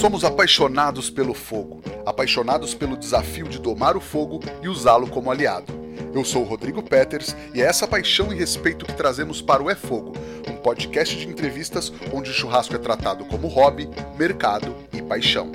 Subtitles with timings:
[0.00, 5.72] Somos apaixonados pelo fogo, apaixonados pelo desafio de domar o fogo e usá-lo como aliado.
[6.12, 9.70] Eu sou o Rodrigo Peters e é essa paixão e respeito que trazemos para o
[9.70, 10.12] É Fogo,
[10.48, 13.88] um podcast de entrevistas onde o churrasco é tratado como hobby,
[14.18, 15.50] mercado e paixão.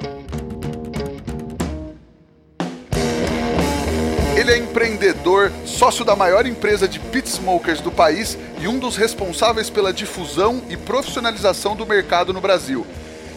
[4.36, 8.96] Ele é empreendedor, sócio da maior empresa de pit smokers do país e um dos
[8.96, 12.88] responsáveis pela difusão e profissionalização do mercado no Brasil.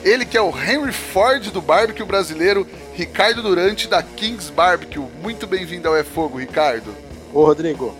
[0.04, 4.98] Ele que é o Henry Ford do barbecue brasileiro, Ricardo Durante da Kings Barbecue.
[5.22, 6.92] Muito bem-vindo ao É Fogo, Ricardo.
[7.32, 7.94] Ô Rodrigo,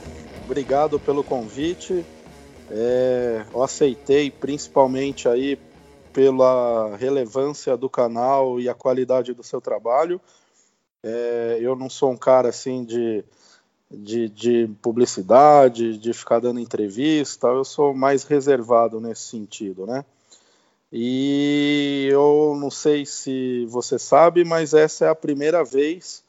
[0.45, 2.05] obrigado pelo convite.
[2.69, 5.56] É, eu aceitei principalmente aí
[6.12, 10.20] pela relevância do canal e a qualidade do seu trabalho.
[11.05, 13.25] É, eu não sou um cara assim de,
[13.89, 20.05] de, de, publicidade, de ficar dando entrevista, eu sou mais reservado nesse sentido, né?
[20.92, 26.22] E eu não sei se você sabe, mas essa é a primeira vez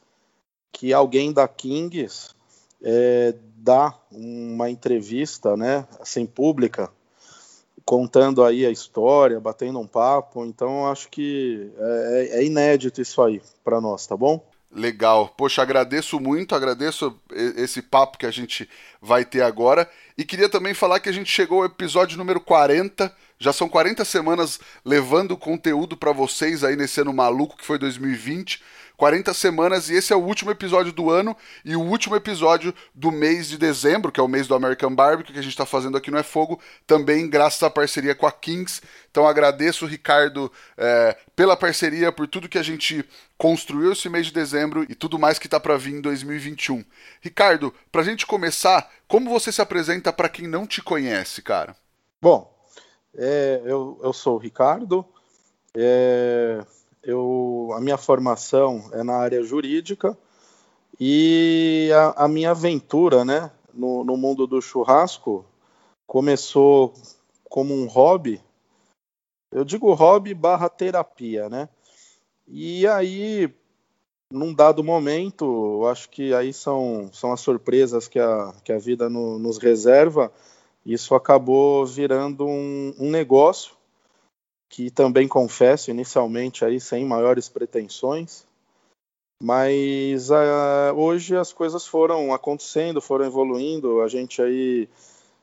[0.72, 2.34] que alguém da Kings
[2.82, 6.90] é, dá uma entrevista, né, assim, pública,
[7.84, 10.44] contando aí a história, batendo um papo.
[10.46, 14.42] Então, acho que é, é inédito isso aí para nós, tá bom?
[14.74, 15.28] Legal.
[15.36, 18.68] Poxa, agradeço muito, agradeço esse papo que a gente
[19.00, 19.88] vai ter agora.
[20.18, 24.04] E queria também falar que a gente chegou ao episódio número 40 já são 40
[24.04, 28.62] semanas levando conteúdo para vocês aí nesse ano maluco que foi 2020.
[28.96, 33.10] 40 semanas e esse é o último episódio do ano e o último episódio do
[33.10, 35.96] mês de dezembro, que é o mês do American Barbecue, que a gente está fazendo
[35.96, 38.80] aqui no É Fogo, também graças à parceria com a Kings.
[39.10, 43.04] Então agradeço, Ricardo, é, pela parceria, por tudo que a gente
[43.36, 46.84] construiu esse mês de dezembro e tudo mais que está para vir em 2021.
[47.20, 51.76] Ricardo, para a gente começar, como você se apresenta para quem não te conhece, cara?
[52.20, 52.54] Bom,
[53.16, 55.04] é, eu, eu sou o Ricardo.
[55.76, 56.64] É,
[57.04, 60.16] eu, a minha formação é na área jurídica
[60.98, 65.44] e a, a minha aventura né, no, no, mundo do churrasco
[66.06, 66.94] começou
[67.44, 68.40] como um hobby.
[69.50, 71.68] Eu digo hobby barra terapia, né?
[72.46, 73.52] E aí,
[74.30, 79.08] num dado momento, acho que aí são, são as surpresas que a, que a vida
[79.08, 80.32] no, nos reserva
[80.84, 83.74] isso acabou virando um, um negócio
[84.74, 88.44] que também confesso inicialmente aí sem maiores pretensões,
[89.40, 94.00] mas uh, hoje as coisas foram acontecendo, foram evoluindo.
[94.00, 94.88] A gente aí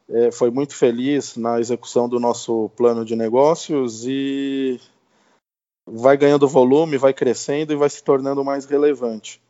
[0.10, 4.82] é, foi muito feliz na execução do nosso plano de negócios e
[5.88, 9.42] vai ganhando volume, vai crescendo e vai se tornando mais relevante.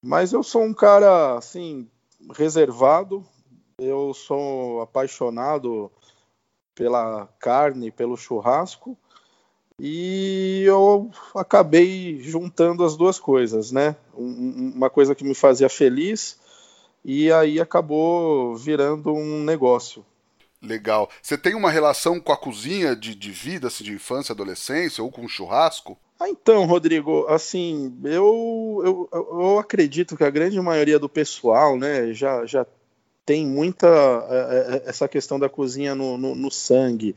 [0.00, 1.88] Mas eu sou um cara assim
[2.32, 3.26] reservado,
[3.76, 5.90] eu sou apaixonado
[6.74, 8.96] pela carne, pelo churrasco,
[9.78, 13.96] e eu acabei juntando as duas coisas, né?
[14.16, 16.38] uma coisa que me fazia feliz
[17.04, 20.04] e aí acabou virando um negócio.
[20.62, 21.10] Legal.
[21.20, 25.10] Você tem uma relação com a cozinha de, de vida, assim, de infância, adolescência, ou
[25.10, 25.98] com o churrasco?
[26.18, 32.14] Ah, então, Rodrigo, assim, eu, eu, eu acredito que a grande maioria do pessoal, né,
[32.14, 32.64] já, já
[33.24, 37.16] tem muita é, é, essa questão da cozinha no, no, no, sangue,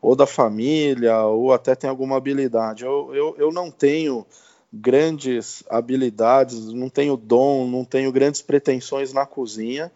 [0.00, 2.84] ou da família, ou até tem alguma habilidade.
[2.84, 4.26] Eu, eu, eu não tenho
[4.72, 9.92] grandes habilidades, não tenho dom, não tenho grandes pretensões na cozinha.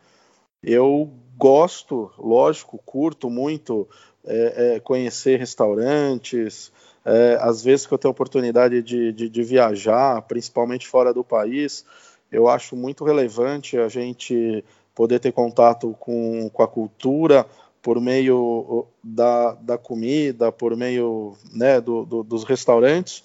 [0.63, 3.89] Eu gosto, lógico, curto muito
[4.25, 6.71] é, é, conhecer restaurantes.
[7.05, 11.85] É, às vezes que eu tenho oportunidade de, de, de viajar, principalmente fora do país,
[12.31, 14.65] eu acho muito relevante a gente
[14.97, 17.47] poder ter contato com, com a cultura
[17.83, 23.23] por meio da, da comida, por meio né, do, do, dos restaurantes,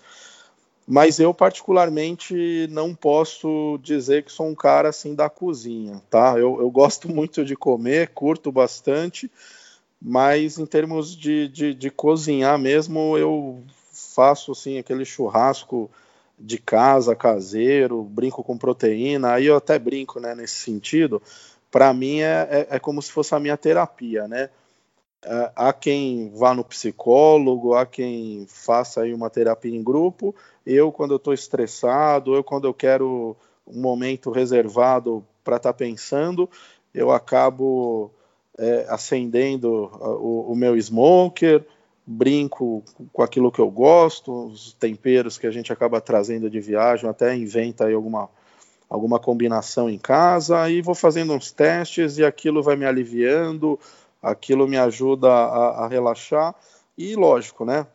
[0.86, 6.36] mas eu particularmente não posso dizer que sou um cara assim da cozinha, tá?
[6.38, 9.32] Eu, eu gosto muito de comer, curto bastante,
[10.00, 15.90] mas em termos de, de, de cozinhar mesmo, eu faço assim aquele churrasco
[16.38, 21.22] de casa, caseiro, brinco com proteína, aí eu até brinco né, nesse sentido,
[21.72, 24.50] para mim é, é, é, como se fosse a minha terapia, né?
[25.24, 30.36] É, há quem vá no psicólogo, há quem faça aí uma terapia em grupo.
[30.66, 33.36] Eu, quando eu estou estressado, eu, quando eu quero
[33.66, 36.50] um momento reservado para estar tá pensando,
[36.94, 38.12] eu acabo
[38.58, 41.66] é, acendendo o, o, meu smoker,
[42.06, 42.84] brinco
[43.14, 47.34] com aquilo que eu gosto, os temperos que a gente acaba trazendo de viagem, até
[47.36, 48.30] inventa aí alguma
[48.92, 53.80] alguma combinação em casa e vou fazendo uns testes e aquilo vai me aliviando,
[54.22, 56.54] aquilo me ajuda a, a relaxar
[56.96, 57.88] e lógico, né?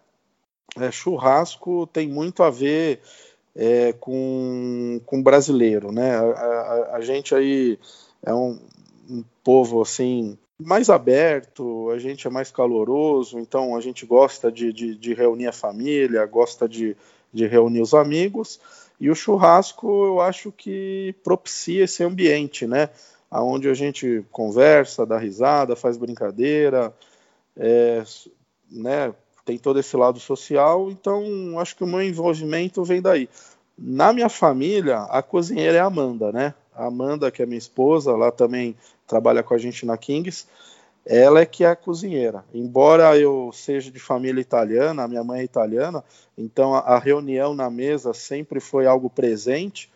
[0.81, 3.01] é, churrasco tem muito a ver
[3.55, 6.17] é, com, com brasileiro, né?
[6.17, 7.79] A, a, a gente aí
[8.25, 8.59] é um,
[9.09, 14.73] um, povo assim mais aberto, a gente é mais caloroso, então a gente gosta de,
[14.73, 16.97] de, de reunir a família, gosta de,
[17.33, 18.61] de reunir os amigos.
[19.01, 22.89] E o churrasco eu acho que propicia esse ambiente, né?
[23.31, 26.95] Onde a gente conversa, dá risada, faz brincadeira,
[27.57, 28.03] é,
[28.71, 29.15] né?
[29.45, 33.29] Tem todo esse lado social, então acho que o meu envolvimento vem daí.
[33.79, 36.55] Na minha família, a cozinheira é a Amanda, né?
[36.75, 38.75] A Amanda, que é minha esposa, lá também
[39.07, 40.47] trabalha com a gente na Kings.
[41.09, 42.45] Ela é que é a cozinheira.
[42.53, 46.03] Embora eu seja de família italiana, minha mãe é italiana,
[46.37, 49.89] então a, a reunião na mesa sempre foi algo presente,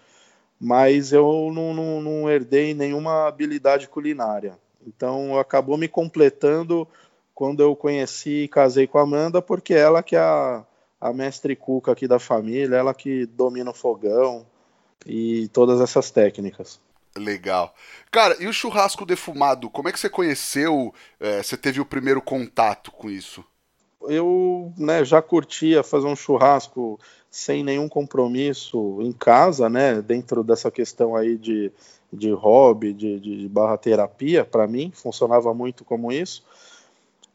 [0.61, 4.57] mas eu não, não, não herdei nenhuma habilidade culinária.
[4.87, 6.87] Então acabou me completando
[7.35, 10.65] quando eu conheci e casei com a Amanda, porque ela que é a,
[11.01, 14.47] a mestre cuca aqui da família, ela que domina o fogão
[15.05, 16.81] e todas essas técnicas.
[17.17, 17.75] Legal.
[18.11, 22.23] Cara, e o churrasco defumado, como é que você conheceu, é, você teve o primeiro
[22.23, 23.45] contato com isso?
[24.03, 26.99] Eu né, já curtia fazer um churrasco
[27.31, 31.71] sem nenhum compromisso em casa, né, dentro dessa questão aí de,
[32.13, 36.45] de hobby, de, de barra terapia, para mim, funcionava muito como isso.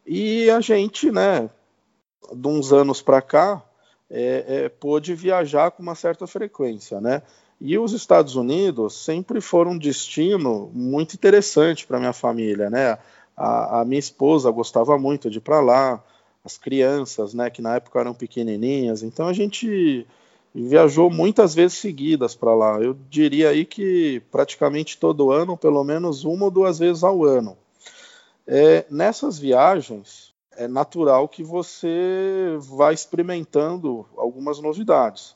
[0.06, 1.50] E a gente, né,
[2.34, 3.64] de uns anos para cá,
[4.10, 7.22] é, é, pôde viajar com uma certa frequência, né?
[7.68, 13.00] E os Estados Unidos sempre foram um destino muito interessante para minha família, né?
[13.36, 16.04] A, a, minha esposa gostava muito de ir para lá,
[16.44, 19.02] as crianças, né, que na época eram pequenininhas.
[19.02, 20.06] Então a gente
[20.54, 22.80] viajou muitas vezes seguidas para lá.
[22.80, 27.58] Eu diria aí que praticamente todo ano, pelo menos uma ou duas vezes ao ano.
[28.46, 35.36] É, nessas viagens, é natural que você vá experimentando algumas novidades.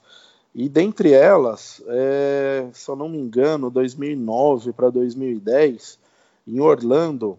[0.54, 6.00] E dentre elas, é, se eu não me engano, 2009 para 2010,
[6.48, 7.38] em Orlando,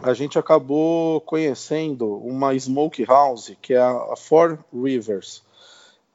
[0.00, 5.42] a gente acabou conhecendo uma smoke house, que é a, Four Rivers.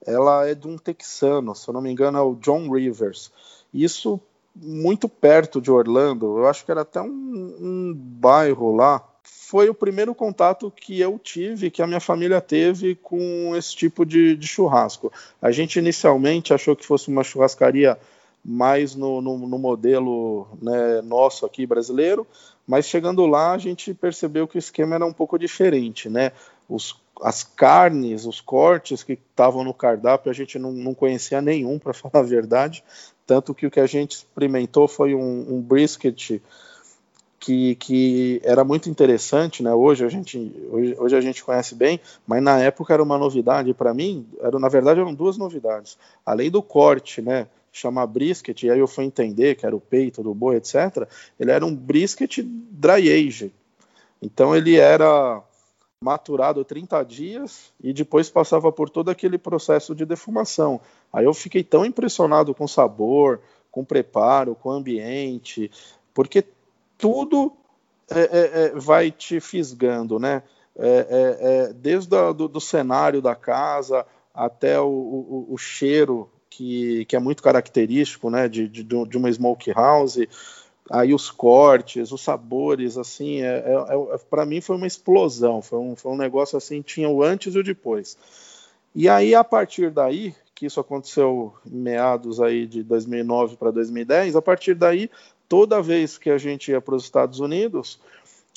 [0.06, 3.31] Ela é de um texano, se eu não me engano, é o John Rivers.
[3.74, 4.19] Isso
[4.56, 7.08] muito perto de Orlando, eu acho que era até um,
[7.60, 9.00] um bairro lá,
[9.49, 14.05] foi o primeiro contato que eu tive, que a minha família teve com esse tipo
[14.05, 15.09] de, de churrasco.
[15.41, 17.97] A gente inicialmente achou que fosse uma churrascaria
[18.44, 22.27] mais no, no, no modelo né, nosso aqui brasileiro,
[22.67, 26.33] mas chegando lá a gente percebeu que o esquema era um pouco diferente, né?
[26.67, 31.79] Os, as carnes, os cortes que estavam no cardápio a gente não, não conhecia nenhum,
[31.79, 32.83] para falar a verdade,
[33.25, 36.41] tanto que o que a gente experimentou foi um, um brisket
[37.47, 39.73] que, que era muito interessante, né?
[39.73, 40.38] Hoje a gente
[40.69, 41.97] hoje, hoje, a gente conhece bem,
[42.27, 44.27] mas na época era uma novidade para mim.
[44.41, 45.97] Era na verdade eram duas novidades.
[46.25, 47.47] Além do corte, né?
[47.71, 51.07] Chamar brisket, e aí eu fui entender que era o peito do boi, etc.
[51.39, 53.53] Ele era um brisket dry age.
[54.21, 55.41] Então ele era
[56.03, 60.81] maturado 30 dias e depois passava por todo aquele processo de defumação.
[61.13, 63.39] Aí eu fiquei tão impressionado com o sabor,
[63.71, 65.71] com o preparo, com o ambiente,
[66.13, 66.44] porque
[66.97, 67.53] tudo
[68.09, 70.44] é, é, é, vai te fisgando, né?
[70.79, 77.04] É, é, desde a, do, do, cenário da casa até o, o, o cheiro que,
[77.06, 78.47] que, é muito característico, né?
[78.47, 80.19] De, de, de, uma smoke house,
[80.89, 83.63] aí os cortes, os sabores, assim, é,
[84.30, 87.59] para mim foi uma explosão, foi um, foi um negócio assim, tinha o antes e
[87.59, 88.18] o depois.
[88.95, 94.35] E aí, a partir daí, que isso aconteceu em meados aí de 2009 para 2010,
[94.35, 95.09] a partir daí
[95.47, 97.99] toda vez que a gente ia para os Estados Unidos,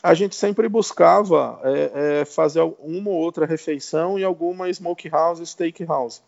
[0.03, 6.21] a gente sempre buscava é, é, fazer uma ou outra refeição em alguma smokehouse, steakhouse.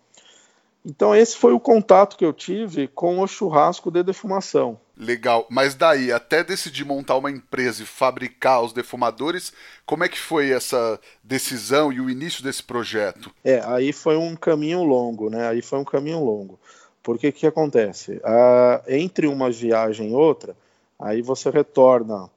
[0.84, 4.78] Então esse foi o contato que eu tive com o churrasco de defumação.
[4.96, 9.52] Legal, mas daí até decidir montar uma empresa e fabricar os defumadores,
[9.86, 13.30] como é que foi essa decisão e o início desse projeto?
[13.44, 15.48] É, aí foi um caminho longo, né?
[15.48, 16.58] Aí foi um caminho longo.
[17.02, 18.20] Porque o que acontece?
[18.24, 20.56] Ah, entre uma viagem e outra,
[20.98, 22.30] aí você retorna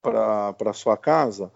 [0.00, 1.50] para sua casa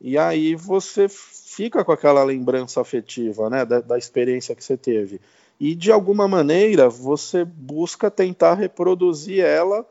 [0.00, 5.20] e aí você fica com aquela lembrança afetiva né, da, da experiência que você teve.
[5.58, 9.84] E de alguma maneira você busca tentar reproduzir ela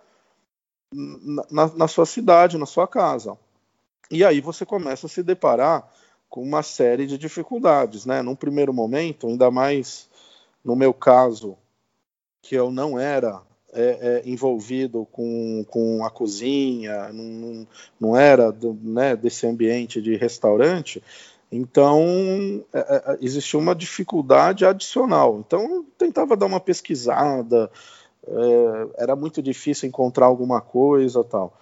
[1.52, 3.38] na, na sua cidade, na sua casa.
[4.10, 5.92] E aí você começa a se deparar
[6.30, 8.22] com uma série de dificuldades, né?
[8.22, 10.10] Num primeiro momento, ainda mais
[10.64, 11.58] no meu caso,
[12.48, 13.42] que eu não era
[13.74, 17.68] é, é, envolvido com, com a cozinha, não,
[18.00, 21.04] não era do, né, desse ambiente de restaurante,
[21.52, 25.40] Então, é, é, é, existia uma dificuldade adicional.
[25.46, 27.70] Então, eu tentava dar uma pesquisada,
[28.26, 31.54] é, era muito difícil encontrar alguma coisa tal.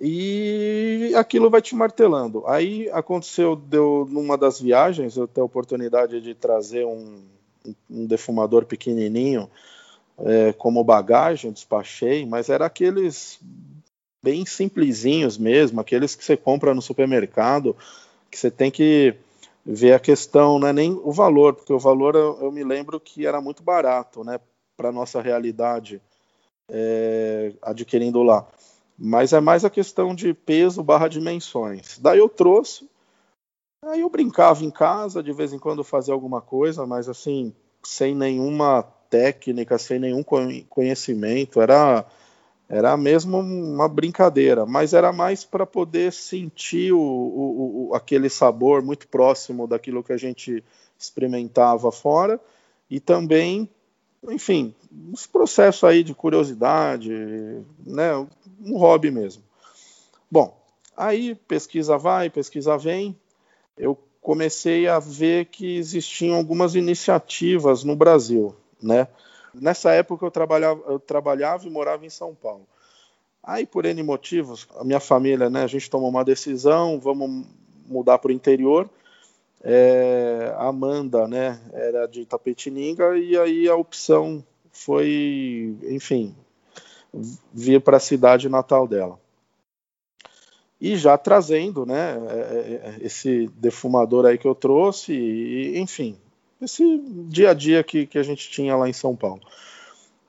[0.00, 2.44] E aquilo vai te martelando.
[2.46, 7.22] Aí aconteceu, deu numa das viagens, eu tenho a oportunidade de trazer um,
[7.88, 9.48] um defumador pequenininho
[10.20, 13.40] é, como bagagem, despachei, mas era aqueles
[14.22, 17.76] bem simplesinhos mesmo, aqueles que você compra no supermercado,
[18.30, 19.14] que você tem que
[19.64, 22.98] ver a questão, não é nem o valor, porque o valor eu, eu me lembro
[22.98, 24.40] que era muito barato, né,
[24.76, 26.00] para nossa realidade
[26.70, 28.46] é, adquirindo lá.
[28.98, 31.98] Mas é mais a questão de peso barra dimensões.
[31.98, 32.88] Daí eu trouxe,
[33.84, 38.14] aí eu brincava em casa, de vez em quando fazia alguma coisa, mas assim, sem
[38.14, 40.22] nenhuma técnica, sem nenhum
[40.68, 42.04] conhecimento, era
[42.68, 48.82] era mesmo uma brincadeira, mas era mais para poder sentir o, o, o, aquele sabor
[48.82, 50.62] muito próximo daquilo que a gente
[50.98, 52.38] experimentava fora
[52.90, 53.68] e também,
[54.28, 57.10] enfim, uns processos aí de curiosidade,
[57.86, 58.14] né,
[58.60, 59.42] um hobby mesmo.
[60.30, 60.54] Bom,
[60.94, 63.16] aí pesquisa vai, pesquisa vem,
[63.78, 69.08] eu comecei a ver que existiam algumas iniciativas no Brasil, né?
[69.54, 72.66] Nessa época eu trabalhava, eu trabalhava e morava em São Paulo.
[73.42, 77.46] Aí, por N motivos, a minha família, né, a gente tomou uma decisão, vamos
[77.86, 78.88] mudar para o interior.
[79.62, 86.34] É, a Amanda, né, era de Tapetininga e aí a opção foi, enfim,
[87.52, 89.18] vir para a cidade natal dela.
[90.80, 96.16] E já trazendo, né, é, é, esse defumador aí que eu trouxe, e, enfim,
[96.60, 96.98] esse
[97.28, 99.40] dia a dia que, que a gente tinha lá em São Paulo.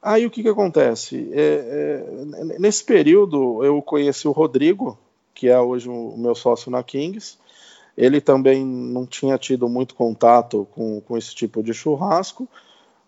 [0.02, 1.30] Aí o que, que acontece?
[1.34, 4.98] É, é, nesse período eu conheci o Rodrigo,
[5.34, 7.38] que é hoje o meu sócio na Kings.
[7.98, 12.48] Ele também não tinha tido muito contato com, com esse tipo de churrasco.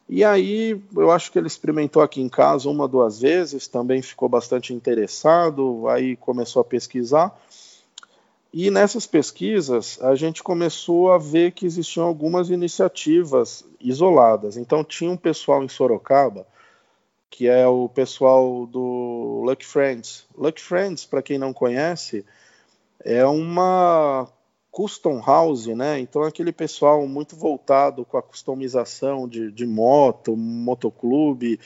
[0.09, 4.27] E aí eu acho que ele experimentou aqui em casa uma, duas vezes, também ficou
[4.27, 7.33] bastante interessado, aí começou a pesquisar.
[8.53, 14.57] E nessas pesquisas, a gente começou a ver que existiam algumas iniciativas isoladas.
[14.57, 16.45] Então, tinha um pessoal em Sorocaba,
[17.29, 20.25] que é o pessoal do Lucky Friends.
[20.37, 22.25] Lucky Friends, para quem não conhece,
[22.99, 24.27] é uma
[24.69, 25.99] custom house, né?
[26.01, 31.57] Então, aquele pessoal muito voltado com a customização de, de moto, motoclube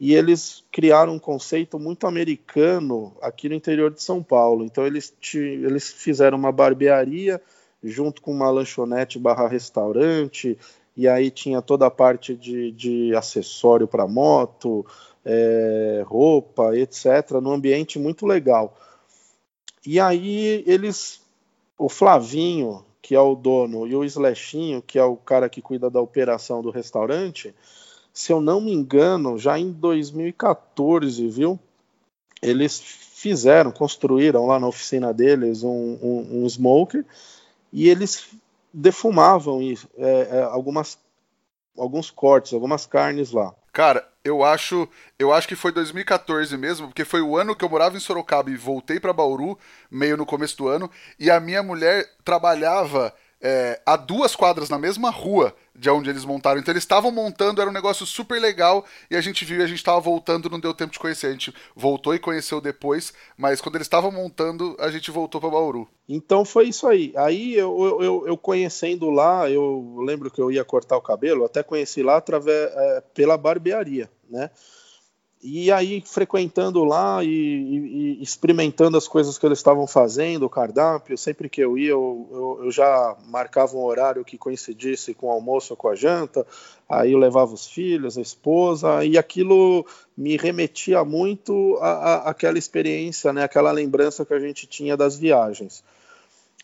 [0.00, 4.64] e eles criaram um conceito muito americano aqui no interior de São Paulo.
[4.64, 7.40] Então eles, eles fizeram uma barbearia
[7.82, 10.58] junto com uma lanchonete barra restaurante,
[10.96, 14.84] e aí tinha toda a parte de, de acessório para moto,
[15.24, 18.76] é, roupa, etc., num ambiente muito legal.
[19.86, 21.20] E aí eles,
[21.76, 25.88] o Flavinho, que é o dono, e o Slashinho, que é o cara que cuida
[25.88, 27.54] da operação do restaurante,
[28.18, 31.56] se eu não me engano, já em 2014, viu?
[32.42, 37.04] Eles fizeram, construíram lá na oficina deles um, um, um smoker
[37.72, 38.26] e eles
[38.74, 39.60] defumavam
[39.96, 40.98] é, é, algumas,
[41.78, 43.54] alguns cortes, algumas carnes lá.
[43.72, 47.68] Cara, eu acho, eu acho que foi 2014 mesmo, porque foi o ano que eu
[47.68, 49.56] morava em Sorocaba e voltei para Bauru,
[49.88, 54.78] meio no começo do ano, e a minha mulher trabalhava é, a duas quadras na
[54.78, 56.60] mesma rua de onde eles montaram.
[56.60, 59.66] Então eles estavam montando, era um negócio super legal e a gente viu e a
[59.66, 61.28] gente estava voltando, não deu tempo de conhecer.
[61.28, 65.50] A gente voltou e conheceu depois, mas quando eles estavam montando, a gente voltou para
[65.50, 65.88] Bauru.
[66.08, 67.12] Então foi isso aí.
[67.16, 71.62] Aí eu, eu, eu, conhecendo lá, eu lembro que eu ia cortar o cabelo, até
[71.62, 74.50] conheci lá através, é, pela barbearia, né?
[75.40, 80.50] E aí, frequentando lá e, e, e, experimentando as coisas que eles estavam fazendo, o
[80.50, 85.28] cardápio, sempre que eu ia, eu, eu, eu, já marcava um horário que coincidisse com
[85.28, 86.44] o almoço ou com a janta,
[86.88, 91.78] aí eu levava os filhos, a esposa, e aquilo me remetia muito
[92.24, 95.84] àquela experiência, né, aquela lembrança que a gente tinha das viagens.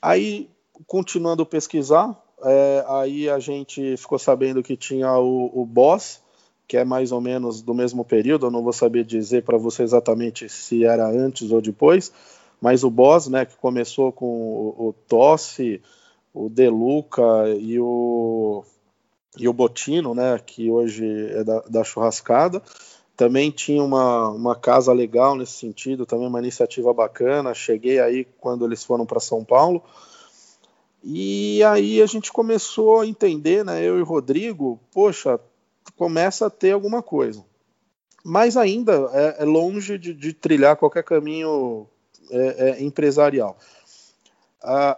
[0.02, 0.50] Aí,
[0.84, 6.23] continuando pesquisar, é, aí a gente ficou sabendo que tinha o, o Boss,
[6.66, 9.82] que é mais ou menos do mesmo período, eu não vou saber dizer para você
[9.82, 12.12] exatamente se era antes ou depois,
[12.60, 15.82] mas o Boss, né, que começou com o, o Tosse,
[16.32, 17.22] o Deluca
[17.58, 18.64] e o,
[19.36, 22.62] e o Botino, né, que hoje é da, da churrascada,
[23.16, 27.54] também tinha uma, uma casa legal nesse sentido, também uma iniciativa bacana.
[27.54, 29.82] Cheguei aí quando eles foram para São Paulo.
[31.02, 35.38] E aí a gente começou a entender, né, eu e o Rodrigo, poxa,
[35.96, 37.44] começa a ter alguma coisa.
[38.24, 41.86] Mas ainda é, é longe de, de, trilhar qualquer caminho
[42.30, 43.56] é, é, empresarial.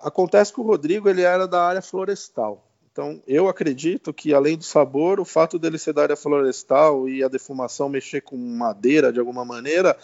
[0.00, 2.64] acontece que o Rodrigo ele era da área florestal.
[2.92, 7.22] Então, eu acredito que, além do sabor, o fato dele ser da área florestal e
[7.22, 9.98] a defumação mexer com madeira de alguma maneira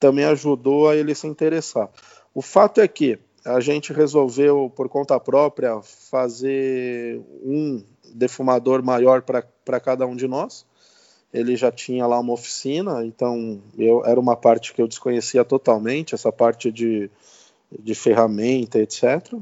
[0.00, 1.90] também ajudou a ele se interessar.
[2.32, 7.82] O fato é que a gente resolveu, por conta própria, fazer um
[8.14, 9.42] defumador maior para
[9.80, 10.64] cada um de nós.
[11.32, 16.14] Ele já tinha lá uma oficina, então eu, era uma parte que eu desconhecia totalmente,
[16.14, 17.10] essa parte de,
[17.78, 19.34] de ferramenta, etc.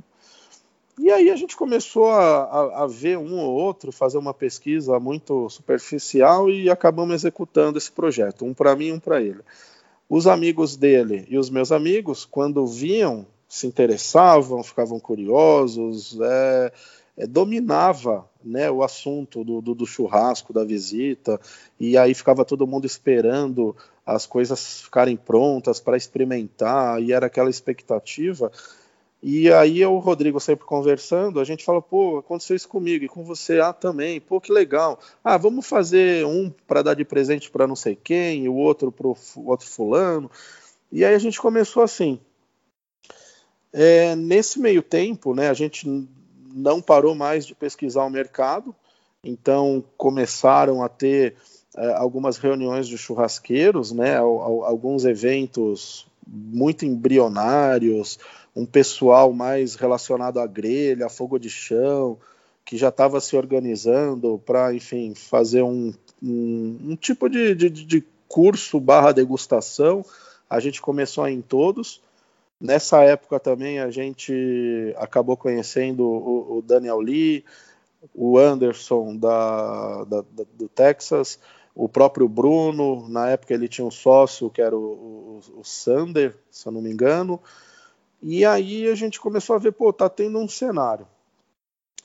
[0.99, 4.99] E aí a gente começou a, a, a, ver um ou outro, fazer uma pesquisa
[4.99, 9.41] muito superficial e acabamos executando esse projeto, um para mim um para ele.
[10.09, 16.73] Os amigos dele e os meus amigos, quando viam, se interessavam, ficavam curiosos, é,
[17.19, 21.41] é, dominava né, o assunto do, do, do, churrasco, da visita,
[21.79, 27.51] e aí ficava todo mundo esperando as coisas ficarem prontas para experimentar, e era aquela
[27.51, 28.51] expectativa.
[29.23, 33.09] E aí eu, o Rodrigo sempre conversando, a gente fala, pô, aconteceu isso comigo e
[33.09, 35.01] com você, ah, também, pô, que legal.
[35.25, 38.93] Ah, vamos fazer um para dar de presente para não sei quem, e o outro
[38.93, 40.31] para o outro fulano.
[40.93, 42.21] E aí a gente começou assim.
[43.73, 46.09] É, nesse meio tempo, né, a gente
[46.57, 48.75] não parou mais de pesquisar o mercado,
[49.23, 51.35] então começaram a ter
[51.77, 58.19] é, algumas reuniões de churrasqueiros, né, alguns eventos muito embrionários,
[58.55, 62.19] um pessoal mais relacionado à grelha, a fogo de chão,
[62.65, 68.05] que já estava se organizando para, enfim, fazer um, um, um tipo de, de, de
[68.27, 70.05] curso barra degustação.
[70.49, 72.01] A gente começou em todos.
[72.61, 77.45] Nessa época também a gente acabou conhecendo o, o Daniel Lee,
[78.15, 81.39] o Anderson da, da, da, do Texas,
[81.75, 86.35] o próprio Bruno, na época ele tinha um sócio que era o, o, o Sander,
[86.51, 87.41] se eu não me engano,
[88.23, 91.07] e aí a gente começou a ver, pô, tá tendo um cenário.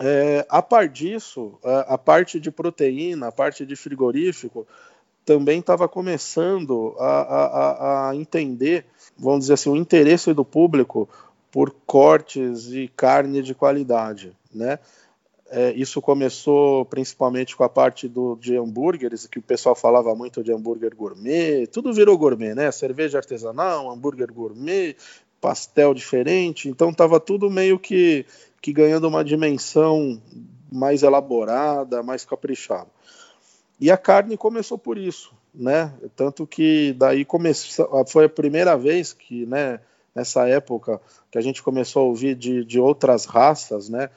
[0.03, 4.67] É, a par disso, a, a, parte de proteína, a parte de frigorífico,
[5.31, 8.85] também estava começando a, a, a, entender,
[9.17, 11.07] vamos dizer assim, o interesse do público
[11.49, 14.77] por cortes e carne de qualidade, né?
[15.49, 20.43] É, isso começou principalmente com a parte do, de hambúrgueres, que o pessoal falava muito
[20.43, 22.69] de hambúrguer gourmet, tudo virou gourmet, né?
[22.69, 24.97] Cerveja artesanal, hambúrguer gourmet,
[25.39, 28.25] pastel diferente, então estava tudo meio que,
[28.61, 30.21] que ganhando uma dimensão
[30.69, 32.89] mais elaborada, mais caprichada.
[33.81, 35.91] E a carne começou por isso, né?
[36.15, 39.79] Tanto que daí começou, foi a primeira vez que, né,
[40.13, 44.11] nessa época, que a gente começou a ouvir de, de outras raças, né?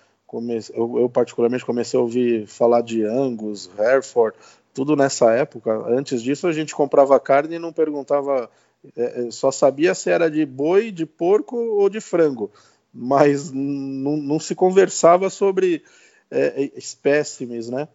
[0.75, 4.37] eu, eu, particularmente comecei a ouvir falar de Angus, Hereford,
[4.75, 5.73] tudo nessa época.
[5.89, 8.51] Antes disso a gente comprava carne e não perguntava,
[8.97, 12.51] é, é só sabia se era de boi, de porco ou de frango,
[12.93, 15.83] mas não se conversava sobre
[16.31, 17.89] é, espécimes, né?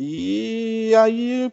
[0.00, 1.52] E aí,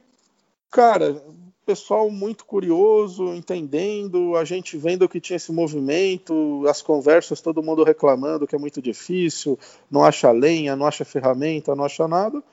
[0.70, 1.20] cara,
[1.66, 7.84] pessoal muito curioso, entendendo, a gente vendo que tinha esse movimento, as conversas, todo mundo
[7.84, 9.58] reclamando que é muito difícil,
[9.90, 12.44] não acha lenha, não acha ferramenta, não acha nada.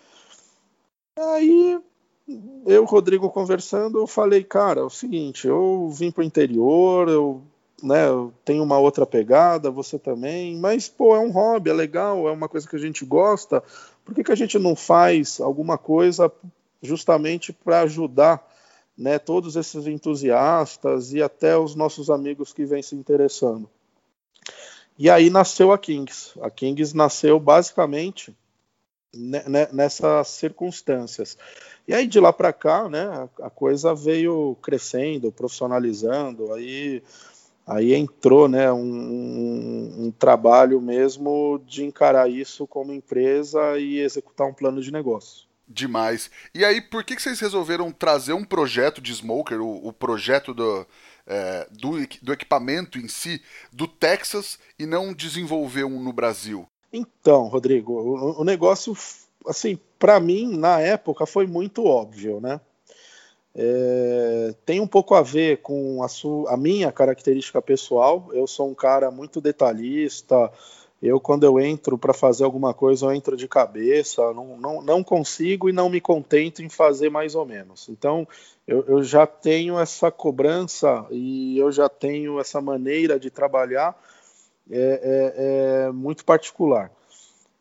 [1.19, 1.79] Aí
[2.67, 7.43] eu, Rodrigo, conversando, eu falei, cara, é o seguinte, eu vim para o interior, eu,
[7.83, 12.27] né, eu tenho uma outra pegada, você também, mas, pô, é um hobby, é legal,
[12.27, 13.63] é uma coisa que a gente gosta,
[14.05, 16.31] por que, que a gente não faz alguma coisa
[16.83, 18.47] justamente para ajudar
[18.97, 23.69] né, todos esses entusiastas e até os nossos amigos que vêm se interessando?
[24.99, 26.33] E aí nasceu a Kings.
[26.41, 28.35] A Kings nasceu basicamente
[29.73, 31.37] nessas circunstâncias.
[31.87, 37.03] E aí de lá para cá, né, a coisa veio crescendo, profissionalizando, aí
[37.67, 44.47] aí entrou né, um, um, um, trabalho mesmo de encarar isso como empresa e executar
[44.47, 45.47] um plano de negócio.
[45.67, 46.31] Demais.
[46.55, 50.53] E aí, por que, que vocês resolveram trazer um projeto de Smoker, o, o projeto
[50.53, 50.87] do,
[51.27, 53.41] é, do, do equipamento em si,
[53.73, 56.67] do Texas e não desenvolver um no Brasil?
[56.93, 58.95] Então, Rodrigo, o, o negócio,
[59.47, 62.61] assim, para mim, na época, foi muito óbvio, né?
[63.55, 66.07] É, tem um pouco a ver com a,
[66.53, 68.29] a minha característica pessoal.
[68.33, 70.51] Eu sou um cara muito detalhista.
[71.03, 74.33] Eu, quando eu entro para fazer alguma coisa, eu entro de cabeça.
[74.33, 77.89] Não, não, não consigo e não me contento em fazer mais ou menos.
[77.89, 78.27] Então,
[78.67, 84.01] eu, eu já tenho essa cobrança e eu já tenho essa maneira de trabalhar
[84.71, 86.91] é, é, é muito particular.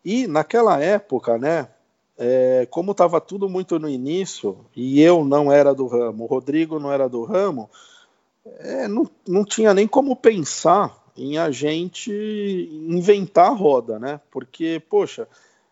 [0.06, 1.68] E naquela época, né,
[2.24, 6.80] é, como estava tudo muito no início e eu não era do ramo, o Rodrigo
[6.80, 7.68] não era do ramo,
[8.60, 12.12] é, não, não tinha nem como pensar em a gente
[12.72, 14.22] inventar a roda, né?
[14.30, 15.28] Porque, poxa,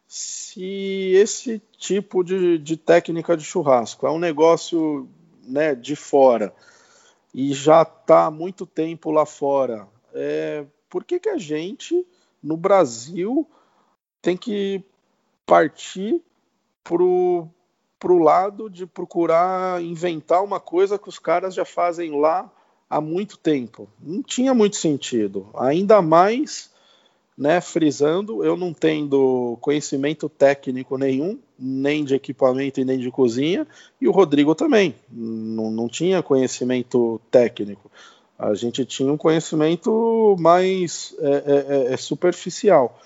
[0.07, 5.07] se esse tipo de, de técnica de churrasco é um negócio
[5.43, 6.51] né, de fora
[7.31, 12.03] e já está há muito tempo lá fora, é, por que, que a gente,
[12.41, 13.47] no Brasil,
[14.19, 14.83] tem que
[15.45, 16.23] partir
[16.83, 22.51] para o lado de procurar inventar uma coisa que os caras já fazem lá
[22.89, 23.87] há muito tempo?
[24.01, 25.49] Não tinha muito sentido.
[25.55, 26.69] Ainda mais
[27.39, 33.65] né, frisando, eu não tendo conhecimento técnico nenhum, nem de equipamento e nem de cozinha,
[34.01, 37.89] e o Rodrigo também, não, não tinha conhecimento técnico.
[38.37, 42.99] A gente tinha um conhecimento mais é, é, é, é superficial.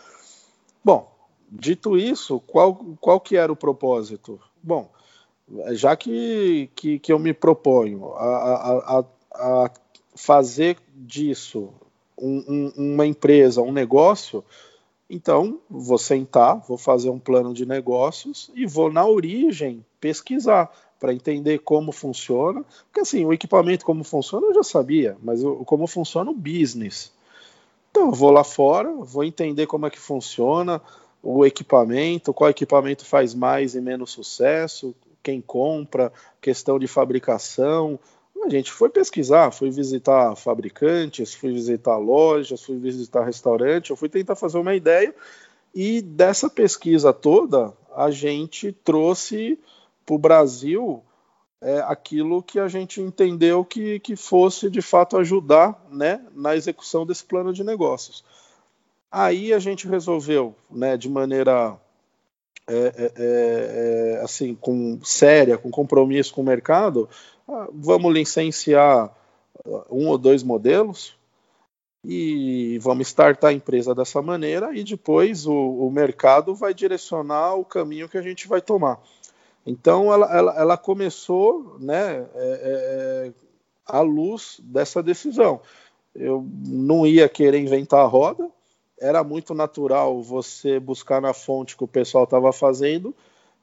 [0.83, 1.12] Bom,
[1.53, 4.39] dito isso, qual, qual que era o propósito?
[4.61, 4.89] Bom,
[5.71, 9.71] já que, que, que eu me proponho a, a, a,
[10.15, 11.69] fazer disso
[12.17, 12.43] um,
[12.77, 14.43] um, uma empresa, um negócio,
[15.09, 21.13] então vou sentar, vou fazer um plano de negócios e vou na origem pesquisar para
[21.13, 22.65] entender como funciona.
[22.85, 27.11] Porque assim, o equipamento como funciona eu já sabia, mas como funciona o business.
[27.91, 30.81] Então eu vou lá fora, vou entender como é que funciona
[31.23, 37.97] o equipamento, qual equipamento faz mais e menos sucesso, quem compra, questão de fabricação,
[38.43, 44.09] a gente foi pesquisar, fui visitar fabricantes, fui visitar lojas, fui visitar restaurante, eu fui
[44.09, 45.15] tentar fazer uma ideia
[45.73, 49.57] e dessa pesquisa toda a gente trouxe
[50.05, 51.01] para o Brasil
[51.61, 57.05] é, aquilo que a gente entendeu que, que fosse de fato ajudar né, na execução
[57.05, 58.25] desse plano de negócios.
[59.15, 61.79] Aí a gente resolveu, né, de maneira
[62.67, 67.07] é, é, é, é assim, com séria, com compromisso com o mercado,
[67.47, 69.15] ah, vamos licenciar
[69.65, 71.15] ah, um ou dois modelos
[72.03, 77.63] e vamos startar a empresa dessa maneira e depois o, o mercado vai direcionar o
[77.63, 78.99] caminho que a gente vai tomar.
[79.63, 83.31] Então ela, ela, ela começou né, é, é,
[83.85, 85.61] à luz dessa decisão.
[86.15, 88.49] Eu não ia querer inventar a roda,
[88.99, 93.13] era muito natural você buscar na fonte que o pessoal estava fazendo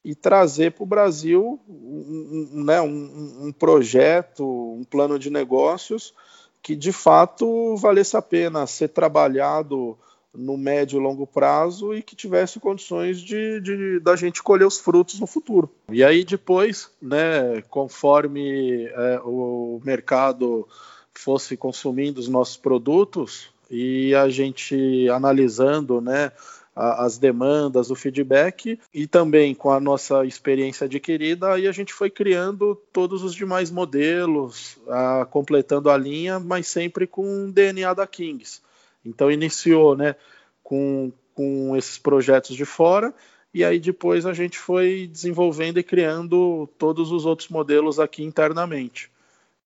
[0.05, 6.15] e trazer para o Brasil um, um, né, um, um, projeto, um plano de negócios
[6.63, 9.97] que de fato valesse a pena ser trabalhado
[10.33, 14.79] no médio e longo prazo e que tivesse condições de, de da gente colher os
[14.79, 15.69] frutos no futuro.
[15.91, 20.69] E aí depois, né, conforme é, o mercado
[21.13, 26.33] fosse consumindo os nossos produtos e a gente analisando, né,
[26.75, 32.09] as demandas, o feedback e também com a nossa experiência adquirida, aí a gente foi
[32.09, 38.07] criando todos os demais modelos, a, completando a linha, mas sempre com o DNA da
[38.07, 38.61] Kings.
[39.05, 40.17] Então iniciou, né,
[40.63, 43.15] com, com esses projetos de fora
[43.53, 49.11] e aí depois a gente foi desenvolvendo e criando todos os outros modelos aqui internamente.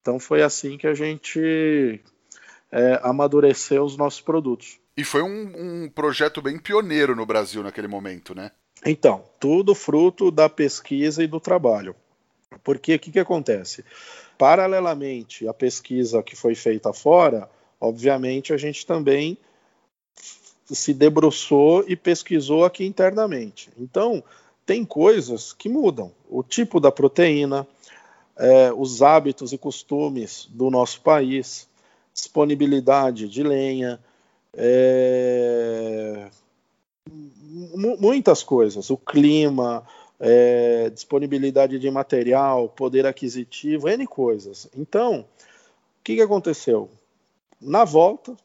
[0.01, 2.01] Então foi assim que a gente
[2.75, 4.81] é, amadureceu os nossos produtos.
[4.97, 8.51] E foi um, um projeto bem pioneiro no Brasil naquele momento, né?
[8.85, 11.95] Então, tudo fruto da pesquisa e do trabalho.
[12.65, 13.85] Porque o que, que acontece?
[14.37, 17.49] Paralelamente à pesquisa que foi feita fora,
[17.81, 19.39] obviamente a gente também
[20.65, 23.71] se debruçou e pesquisou aqui internamente.
[23.79, 24.23] Então,
[24.67, 26.11] tem coisas que mudam.
[26.29, 27.67] O tipo da proteína,
[28.37, 31.69] é, os hábitos e costumes do nosso país,
[32.14, 34.00] disponibilidade de lenha,
[34.55, 36.31] é,
[37.98, 39.85] muitas coisas, o clima,
[40.20, 44.68] é, disponibilidade de material, poder aquisitivo, N coisas.
[44.77, 46.88] Então, o que, que aconteceu?
[47.61, 48.37] Na volta,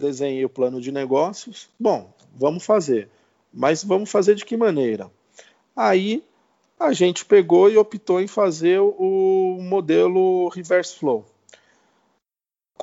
[0.00, 1.68] desenhei o plano de negócios.
[1.78, 3.08] Bom, vamos fazer.
[3.52, 5.10] Mas vamos fazer de que maneira?
[5.76, 6.24] Aí
[6.78, 11.24] a gente pegou e optou em fazer o modelo reverse flow.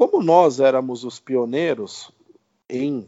[0.01, 2.11] Como nós éramos os pioneiros,
[2.67, 3.07] em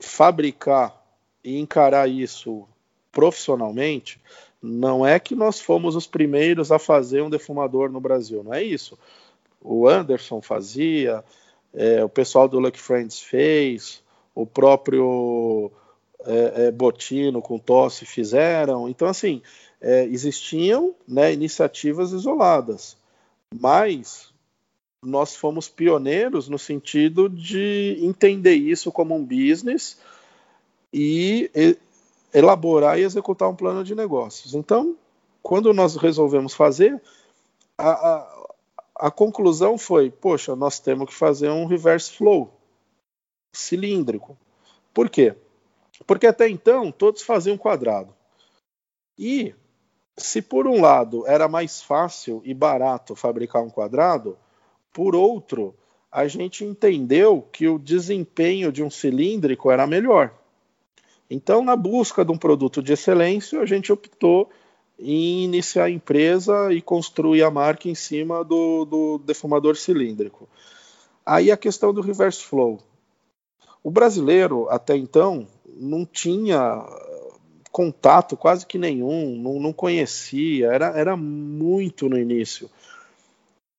[0.00, 1.00] fabricar
[1.44, 2.66] e encarar isso
[3.12, 4.20] profissionalmente,
[4.60, 8.64] não é que nós fomos os primeiros a fazer um defumador no Brasil, não é
[8.64, 8.98] isso.
[9.60, 11.22] O Anderson fazia,
[11.72, 14.02] é, o pessoal do Lucky Friends fez,
[14.34, 15.70] o próprio
[16.24, 18.88] é, é, Botino com Tosse fizeram.
[18.88, 19.40] Então, assim,
[19.80, 22.96] é, existiam né, iniciativas isoladas,
[23.54, 24.31] mas
[25.02, 29.98] nós fomos pioneiros no sentido de entender isso como um business
[30.92, 31.50] e
[32.32, 34.54] elaborar e executar um plano de negócios.
[34.54, 34.96] Então,
[35.42, 37.02] quando nós resolvemos fazer,
[37.76, 38.46] a, a,
[38.94, 42.52] a conclusão foi: poxa, nós temos que fazer um reverse flow.
[43.52, 44.38] cilíndrico.
[44.94, 45.34] Por quê?
[46.06, 48.14] Porque até então todos faziam quadrado.
[49.18, 49.54] E
[50.16, 54.38] se por um lado era mais fácil e barato fabricar um quadrado,
[54.92, 55.74] por outro,
[56.10, 60.32] a gente entendeu que o desempenho de um cilíndrico era melhor.
[61.30, 64.50] Então, na busca de um produto de excelência, a gente optou
[64.98, 70.46] em iniciar a empresa e construir a marca em cima do, do defumador cilíndrico.
[71.24, 72.78] Aí a questão do reverse flow.
[73.82, 76.84] O brasileiro, até então, não tinha
[77.72, 82.70] contato quase que nenhum, não, não conhecia, era, era muito no início.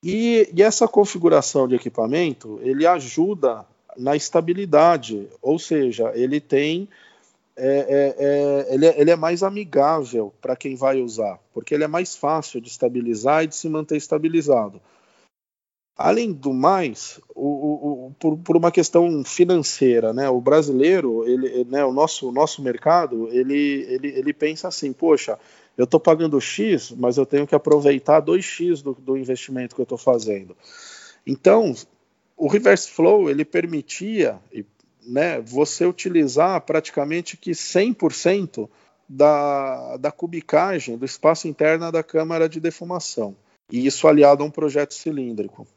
[0.04, 3.66] E, e, essa configuração de equipamento, ele ajuda
[3.98, 6.90] na estabilidade, ou seja, ele tem
[7.56, 11.84] é, é, é, ele, é, ele, é, mais amigável para quem vai usar, porque ele
[11.84, 14.82] é mais fácil de estabilizar e de se manter estabilizado.
[15.96, 21.64] Além do mais, o, o, o, por, por, uma questão financeira, né, o brasileiro, ele,
[21.66, 25.38] né, o nosso, nosso mercado, ele, ele, ele pensa assim, poxa,
[25.78, 29.84] eu estou pagando X, mas eu tenho que aproveitar 2X do, do investimento que eu
[29.84, 30.56] estou fazendo.
[31.26, 31.74] Então,
[32.38, 34.40] o reverse flow ele permitia
[35.06, 38.70] né, você utilizar praticamente que 100%
[39.10, 43.36] da, da cubicagem do espaço interno da câmara de defumação.
[43.72, 45.68] E isso aliado a um projeto cilíndrico.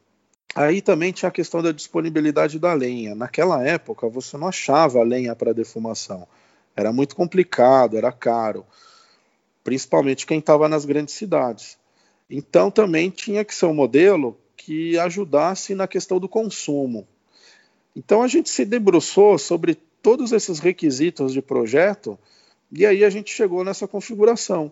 [0.55, 3.15] Aí também tinha a questão da disponibilidade da lenha.
[3.15, 6.27] Naquela época você não achava lenha para defumação.
[6.75, 8.65] Era muito complicado, era caro
[9.67, 11.77] principalmente quem estava nas grandes cidades.
[12.29, 17.05] Então também tinha que ser um modelo que ajudasse na questão do consumo.
[17.93, 22.17] Então a gente se debruçou sobre todos esses requisitos de projeto
[22.71, 24.71] e aí a gente chegou nessa configuração.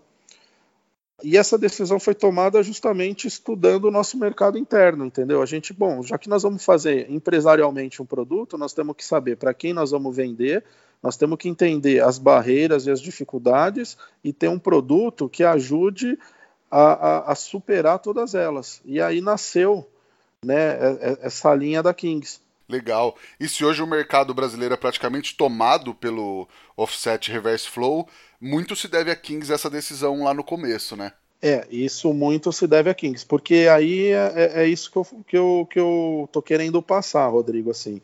[1.22, 5.42] E essa decisão foi tomada justamente estudando o nosso mercado interno, entendeu?
[5.42, 9.36] A gente, bom, já que nós vamos fazer empresarialmente um produto, nós temos que saber
[9.36, 10.64] para quem nós vamos vender,
[11.02, 16.18] nós temos que entender as barreiras e as dificuldades e ter um produto que ajude
[16.70, 18.82] a, a, a superar todas elas.
[18.84, 19.88] E aí nasceu
[20.44, 20.78] né,
[21.22, 22.40] essa linha da Kings.
[22.68, 23.16] Legal.
[23.40, 28.08] E se hoje o mercado brasileiro é praticamente tomado pelo offset reverse flow,
[28.42, 31.12] muito se deve a Kings essa decisão lá no começo, né?
[31.42, 35.06] É, isso muito se deve a Kings, porque aí é, é, é isso que eu,
[35.28, 38.02] que, eu, que eu tô querendo passar, Rodrigo, assim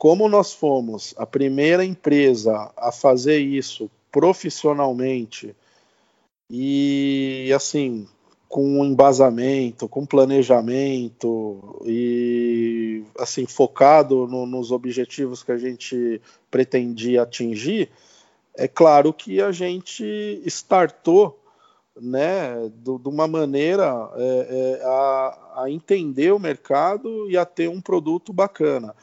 [0.00, 5.54] como nós fomos a primeira empresa a fazer isso profissionalmente
[6.48, 8.08] e assim
[8.48, 16.18] com embasamento, com planejamento e assim focado no, nos objetivos que a gente
[16.50, 17.90] pretendia atingir,
[18.56, 21.38] é claro que a gente startou
[22.00, 27.82] né, de uma maneira é, é, a, a entender o mercado e a ter um
[27.82, 28.94] produto bacana.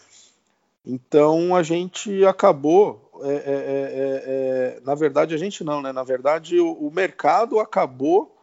[0.90, 4.24] Então a gente acabou, é é, é, é,
[4.78, 5.92] é, na verdade a gente não, né?
[5.92, 8.34] Na verdade o, o mercado acabou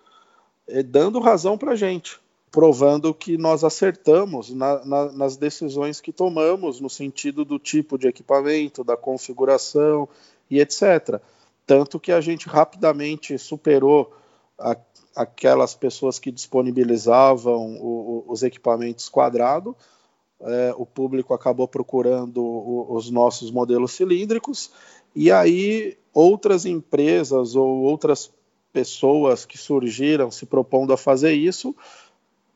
[0.87, 6.81] dando razão para a gente, provando que nós acertamos na, na, nas decisões que tomamos
[6.81, 10.07] no sentido do tipo de equipamento, da configuração
[10.51, 11.21] e etc.
[11.67, 14.13] Tanto que a gente rapidamente superou
[14.59, 14.77] a,
[15.17, 19.75] aquelas pessoas que disponibilizavam o, o, os equipamentos quadrados
[20.41, 24.71] é, o público acabou procurando o, os nossos modelos cilíndricos,
[25.15, 28.33] e aí outras empresas ou outras
[28.73, 31.75] pessoas que surgiram se propondo a fazer isso,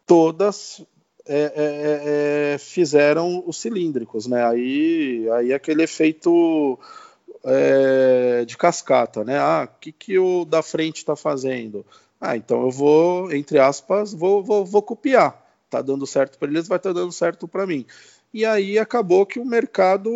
[0.07, 0.85] todas
[1.27, 4.45] é, é, é, é fizeram os cilíndricos, né?
[4.45, 6.79] Aí, aí aquele efeito
[7.45, 9.38] é, de cascata, né?
[9.38, 11.87] Ah, o que, que o da frente está fazendo?
[12.21, 16.69] Ah, então eu vou, entre aspas, vou, vou, vou copiar tá dando certo para eles,
[16.69, 17.87] vai estar tá dando certo para mim.
[18.33, 20.11] E aí acabou que o mercado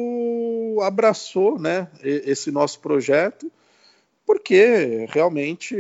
[0.83, 3.51] abraçou né, esse nosso projeto,
[4.27, 5.77] porque realmente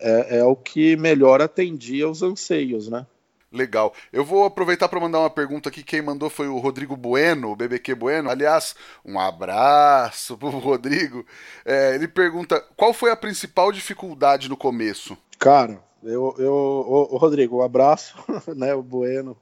[0.00, 3.06] é, é o que melhor atendia os anseios, né?
[3.54, 3.94] Legal.
[4.12, 5.84] Eu vou aproveitar para mandar uma pergunta aqui.
[5.84, 8.28] Quem mandou foi o Rodrigo Bueno, o BBQ Bueno.
[8.28, 8.74] Aliás,
[9.04, 11.24] um abraço pro Rodrigo.
[11.64, 15.16] É, ele pergunta: qual foi a principal dificuldade no começo?
[15.38, 18.14] Cara, eu, eu, o, Rodrigo, um abraço,
[18.54, 18.74] né?
[18.74, 19.36] O Bueno,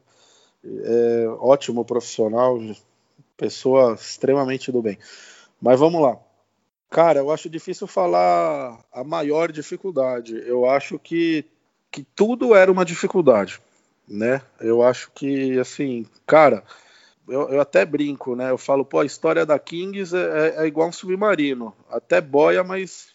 [0.64, 2.58] é, ótimo profissional,
[3.36, 4.98] pessoa extremamente do bem.
[5.60, 6.18] Mas vamos lá.
[6.88, 10.36] Cara, eu acho difícil falar a maior dificuldade.
[10.46, 11.44] Eu acho que,
[11.90, 13.60] que tudo era uma dificuldade,
[14.06, 14.42] né?
[14.60, 16.62] Eu acho que, assim, cara,
[17.26, 18.50] eu, eu até brinco, né?
[18.50, 21.74] Eu falo, pô, a história da Kings é, é, é igual um submarino.
[21.88, 23.14] Até boia, mas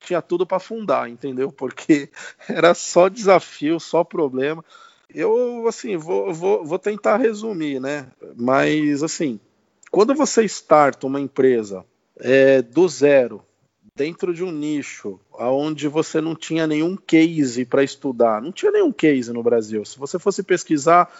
[0.00, 1.50] tinha tudo para afundar, entendeu?
[1.50, 2.10] Porque
[2.48, 4.64] era só desafio, só problema.
[5.12, 8.08] Eu, assim, vou, vou, vou tentar resumir, né?
[8.36, 9.40] Mas, assim,
[9.90, 11.84] quando você starta uma empresa
[12.16, 13.42] é, do zero,
[13.98, 18.92] dentro de um nicho, onde você não tinha nenhum case para estudar, não tinha nenhum
[18.92, 19.84] case no Brasil.
[19.84, 21.10] Se você fosse pesquisar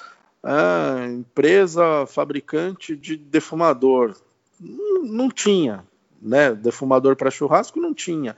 [0.42, 4.16] ah, empresa fabricante de defumador,
[4.60, 5.84] não, não tinha,
[6.22, 6.54] né?
[6.54, 8.36] Defumador para churrasco não tinha.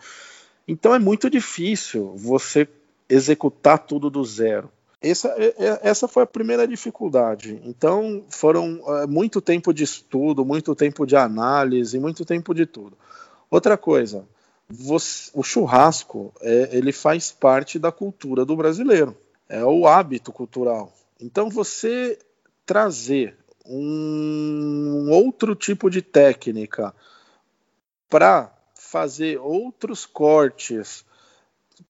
[0.67, 2.69] Então é muito difícil você
[3.09, 4.71] executar tudo do zero.
[5.03, 7.61] Essa, é, é, essa foi a primeira dificuldade.
[7.65, 12.97] Então, foram é, muito tempo de estudo, muito tempo de análise, muito tempo de tudo.
[13.51, 14.29] Outra coisa,
[14.69, 19.17] você, o churrasco é, ele faz parte da cultura do brasileiro,
[19.49, 20.93] é o hábito cultural.
[21.19, 22.19] Então, você
[22.67, 26.95] trazer um outro tipo de técnica
[28.09, 28.53] para
[28.91, 31.05] fazer outros cortes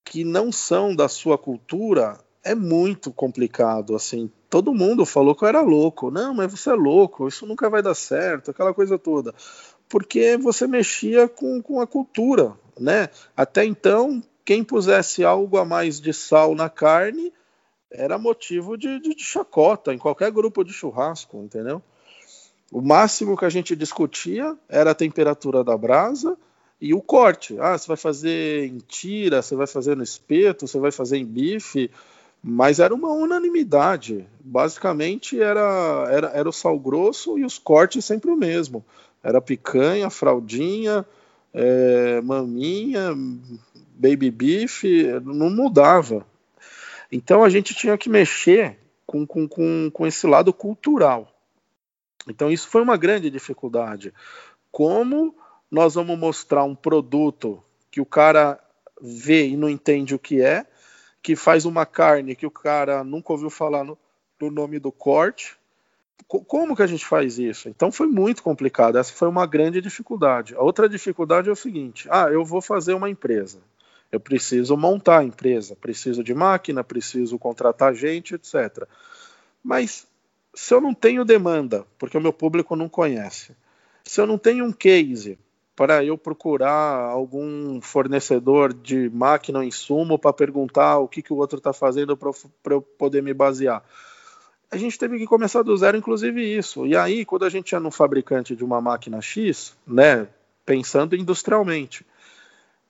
[0.05, 4.31] que não são da sua cultura é muito complicado, assim.
[4.47, 6.11] Todo mundo falou que eu era louco.
[6.11, 9.33] Não, mas você é louco, isso nunca vai dar certo, aquela coisa toda.
[9.89, 13.09] Porque você mexia com, com a cultura, né?
[13.35, 17.33] Até então, quem pusesse algo a mais de sal na carne
[17.89, 21.81] era motivo de, de, de chacota em qualquer grupo de churrasco, entendeu?
[22.71, 26.37] O máximo que a gente discutia era a temperatura da brasa
[26.81, 27.57] e o corte.
[27.59, 31.25] Ah, você vai fazer em tira, você vai fazer no espeto, você vai fazer em
[31.25, 31.89] bife
[32.43, 34.25] mas era uma unanimidade.
[34.39, 38.83] Basicamente era, era, era o sal grosso e os cortes sempre o mesmo.
[39.23, 41.05] Era picanha, fraldinha,
[41.53, 43.13] é, maminha,
[43.95, 44.83] baby beef,
[45.23, 46.25] não mudava.
[47.11, 51.31] Então a gente tinha que mexer com, com, com, com esse lado cultural.
[52.27, 54.11] Então isso foi uma grande dificuldade.
[54.71, 55.35] Como
[55.71, 58.59] nós vamos mostrar um produto que o cara
[59.01, 60.65] vê e não entende o que é,
[61.23, 63.97] que faz uma carne que o cara nunca ouviu falar no,
[64.39, 65.57] no nome do corte.
[66.27, 67.69] Como que a gente faz isso?
[67.69, 68.97] Então foi muito complicado.
[68.97, 70.55] Essa foi uma grande dificuldade.
[70.55, 73.59] A outra dificuldade é o seguinte: ah, eu vou fazer uma empresa.
[74.11, 78.85] Eu preciso montar a empresa, preciso de máquina, preciso contratar gente, etc.
[79.63, 80.07] Mas
[80.53, 83.55] se eu não tenho demanda, porque o meu público não conhece,
[84.03, 85.39] se eu não tenho um case,
[85.75, 91.37] para eu procurar algum fornecedor de máquina ou insumo para perguntar o que, que o
[91.37, 93.83] outro está fazendo para eu poder me basear.
[94.69, 96.85] A gente teve que começar do zero, inclusive isso.
[96.85, 100.27] E aí, quando a gente ia no fabricante de uma máquina X, né,
[100.65, 102.05] pensando industrialmente,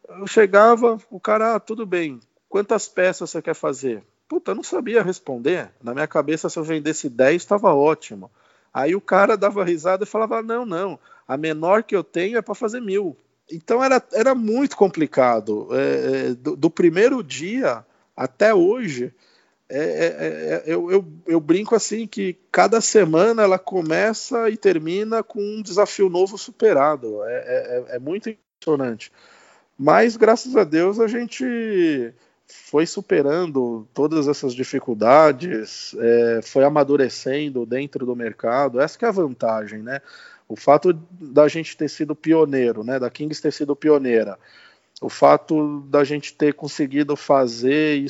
[0.08, 4.04] eu chegava, o cara, ah, tudo bem, quantas peças você quer fazer?
[4.28, 5.72] Puta, eu não sabia responder.
[5.82, 8.30] Na minha cabeça, se eu vendesse 10, estava ótimo.
[8.74, 11.00] Aí o cara dava risada e falava: não, não,
[11.32, 13.16] a menor que eu tenho é para fazer mil.
[13.50, 15.70] Então era, era muito complicado.
[15.72, 19.14] É, é, do, do, primeiro dia até hoje,
[19.70, 25.24] é, é, é, eu, eu, eu, brinco assim que cada semana ela começa e termina
[25.24, 27.24] com um desafio novo superado.
[27.24, 29.10] É, é muito impressionante.
[29.80, 32.14] Mas graças a Deus a gente
[32.46, 38.82] foi superando todas essas dificuldades, é, foi amadurecendo dentro do mercado.
[38.82, 40.02] Essa é a vantagem, né?
[40.52, 43.00] O fato da gente ter sido pioneiro, né?
[43.00, 44.38] Da Kings ter sido pioneira,
[45.02, 48.06] o fato da gente ter conseguido fazer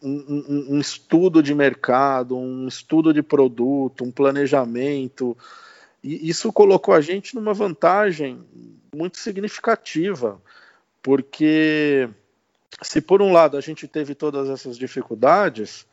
[0.00, 5.36] um, um, um estudo de mercado, um estudo de produto, um planejamento,
[6.02, 8.40] e isso colocou a gente numa vantagem
[8.94, 10.40] muito significativa,
[11.02, 12.08] porque
[12.80, 15.84] se por um lado a gente teve todas essas dificuldades,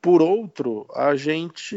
[0.00, 1.76] por outro, a gente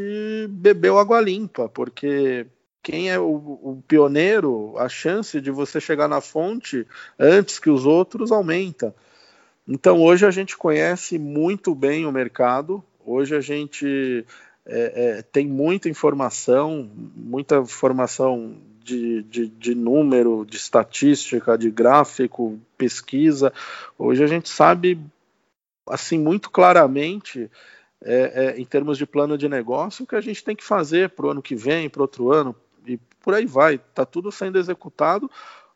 [0.49, 2.47] bebeu água limpa, porque
[2.81, 6.87] quem é o, o, pioneiro, a chance de você chegar na fonte
[7.17, 8.95] antes que os outros aumenta.
[9.67, 14.25] Então hoje a gente conhece muito bem o mercado, hoje a gente
[14.65, 22.59] é, é, tem muita informação, muita informação de, de, de número, de estatística, de gráfico,
[22.77, 23.53] pesquisa.
[23.97, 24.99] Hoje a gente sabe,
[25.87, 27.49] assim, muito claramente,
[28.03, 31.09] é, é, em termos de plano de negócio, o que a gente tem que fazer
[31.09, 32.55] para o ano que vem, para outro ano,
[33.29, 33.75] por aí vai.
[33.75, 35.29] Está tudo sendo executado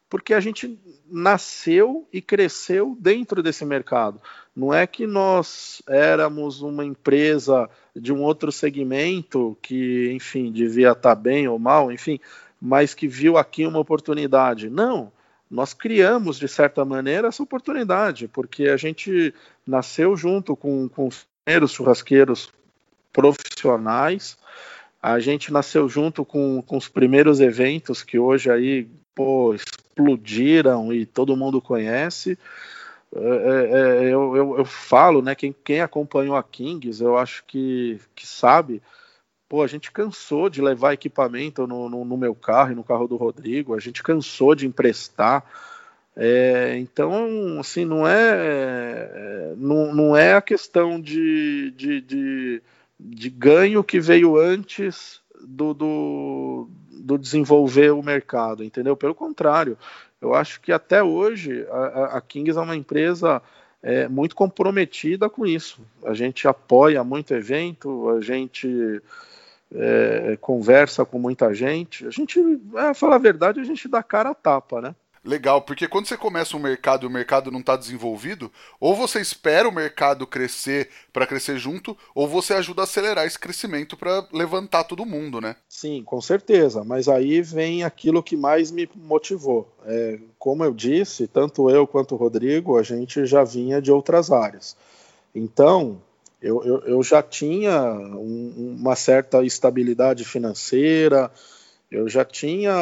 [0.09, 4.19] porque a gente nasceu e cresceu dentro desse mercado.
[4.55, 11.13] Não é que nós éramos uma empresa de um outro segmento que, enfim, devia estar
[11.13, 12.19] bem ou mal, enfim,
[12.59, 14.67] mas que viu aqui uma oportunidade.
[14.67, 15.11] Não,
[15.49, 19.33] nós criamos, de certa maneira, essa oportunidade, porque a gente
[19.65, 22.51] nasceu junto com, com os primeiros churrasqueiros
[23.11, 24.37] profissionais,
[25.03, 31.05] a gente nasceu junto com, com os primeiros eventos que hoje aí, pô, explodiram e
[31.05, 32.39] todo mundo conhece.
[33.13, 37.43] É, é, é eu, eu, eu, falo, né, quem, quem acompanhou a Kings, eu acho
[37.45, 38.81] que, que sabe,
[39.49, 43.07] Pô, a gente cansou de levar equipamento no, no, no meu carro e no carro
[43.07, 45.45] do Rodrigo, a gente cansou de emprestar.
[46.15, 52.63] É, então, assim, não é, não, não é a questão de, de, de,
[52.99, 58.95] de ganho que veio antes do, do, do, desenvolver o mercado, entendeu?
[58.95, 59.77] Pelo contrário,
[60.21, 63.41] eu acho que até hoje a, a Kings é uma empresa
[63.81, 65.81] é, muito comprometida com isso.
[66.05, 69.01] A gente apoia muito evento, a gente
[69.75, 72.07] é, conversa com muita gente.
[72.07, 72.39] A gente,
[72.75, 74.95] é, falar a verdade, a gente dá cara a tapa, né?
[75.25, 79.21] Legal, porque quando você começa um mercado e o mercado não está desenvolvido, ou você
[79.21, 84.27] espera o mercado crescer para crescer junto, ou você ajuda a acelerar esse crescimento para
[84.33, 85.55] levantar todo mundo, né?
[85.69, 86.83] Sim, com certeza.
[86.83, 89.73] Mas aí vem aquilo que mais me motivou.
[89.85, 94.29] É, como eu disse, tanto eu quanto o Rodrigo, a gente já vinha de outras
[94.29, 94.75] áreas.
[95.33, 96.01] Então,
[96.41, 101.31] eu, eu, eu já tinha um, uma certa estabilidade financeira
[101.93, 102.73] eu já tinha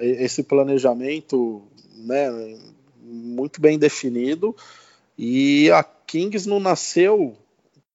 [0.00, 1.62] esse planejamento
[1.96, 2.58] né,
[3.00, 4.54] muito bem definido
[5.16, 7.36] e a Kings não nasceu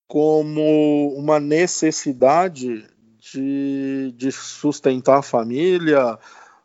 [0.08, 2.86] como uma necessidade
[3.18, 6.18] de, de sustentar a família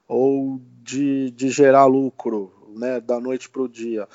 [0.08, 4.08] ou de, de gerar lucro né, da noite para o dia.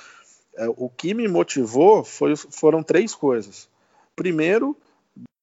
[0.57, 3.69] É, o que me motivou foi, foram três coisas.
[4.15, 4.75] Primeiro,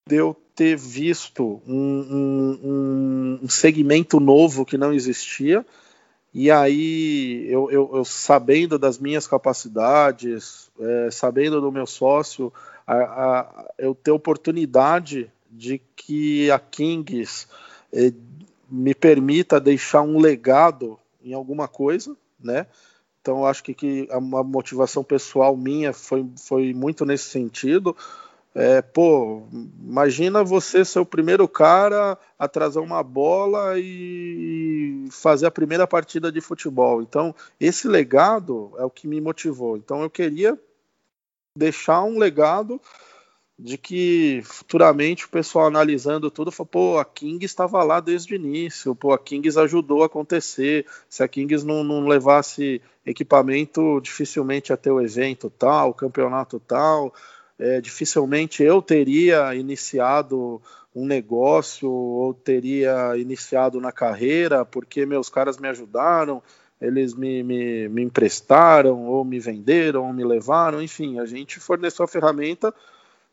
[0.08, 5.66] de eu ter visto um, um, um segmento novo que não existia,
[6.34, 12.51] e aí eu, eu, eu sabendo das minhas capacidades, é, sabendo do meu sócio,
[12.86, 17.47] a, a, eu ter oportunidade de que a Kings
[17.91, 18.12] é,
[18.70, 22.66] me permita deixar um legado em alguma coisa, né?
[23.22, 27.95] Então acho que, que a, a motivação pessoal minha foi, foi muito nesse sentido.
[28.56, 29.47] É, pô,
[29.82, 36.32] imagina você ser o primeiro cara a trazer uma bola e fazer a primeira partida
[36.32, 37.01] de futebol.
[37.01, 39.76] Então, esse legado é o que me motivou.
[39.76, 40.60] Então, eu queria
[41.58, 42.80] deixar um legado
[43.58, 48.36] de que futuramente o pessoal analisando tudo falou, pô, a Kings estava lá desde o
[48.36, 54.72] início, pô, a Kings ajudou a acontecer, se a Kings não, não levasse equipamento, dificilmente
[54.72, 57.14] ia ter o evento tal, o campeonato tal,
[57.58, 60.62] é, dificilmente eu teria iniciado
[60.95, 66.41] um negócio ou teria iniciado na carreira, porque meus caras me ajudaram,
[66.80, 72.06] eles me, me, me emprestaram, ou me venderam, ou me levaram, enfim, a gente forneceu
[72.06, 72.74] a ferramenta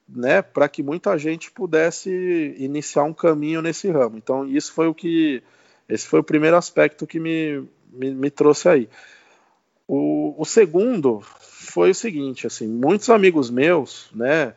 [0.08, 4.16] né, para que muita gente pudesse iniciar um caminho nesse ramo.
[4.16, 5.42] Então, isso foi o que.
[5.88, 8.88] Esse foi o primeiro aspecto que me, me, me trouxe aí.
[9.86, 11.20] O, o segundo
[11.70, 14.54] foi o seguinte, assim, muitos amigos meus, né,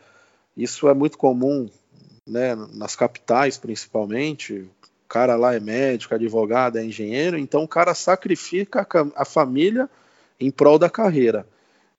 [0.57, 1.69] isso é muito comum,
[2.27, 7.93] né, nas capitais principalmente, o cara lá é médico, advogado, é engenheiro, então o cara
[7.93, 9.89] sacrifica a, família
[10.39, 11.47] em prol da carreira.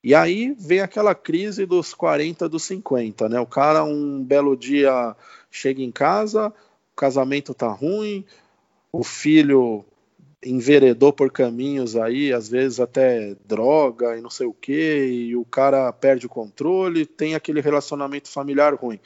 [0.03, 3.41] E aí vem aquela crise dos 40, dos 50, né?
[3.41, 5.17] O cara um belo dia
[5.51, 8.25] chega em casa, o casamento tá ruim,
[8.93, 9.85] o filho
[10.45, 15.45] enveredou por caminhos aí, às vezes até droga e não sei o que, e o
[15.45, 19.01] cara perde o controle, tem aquele relacionamento familiar ruim.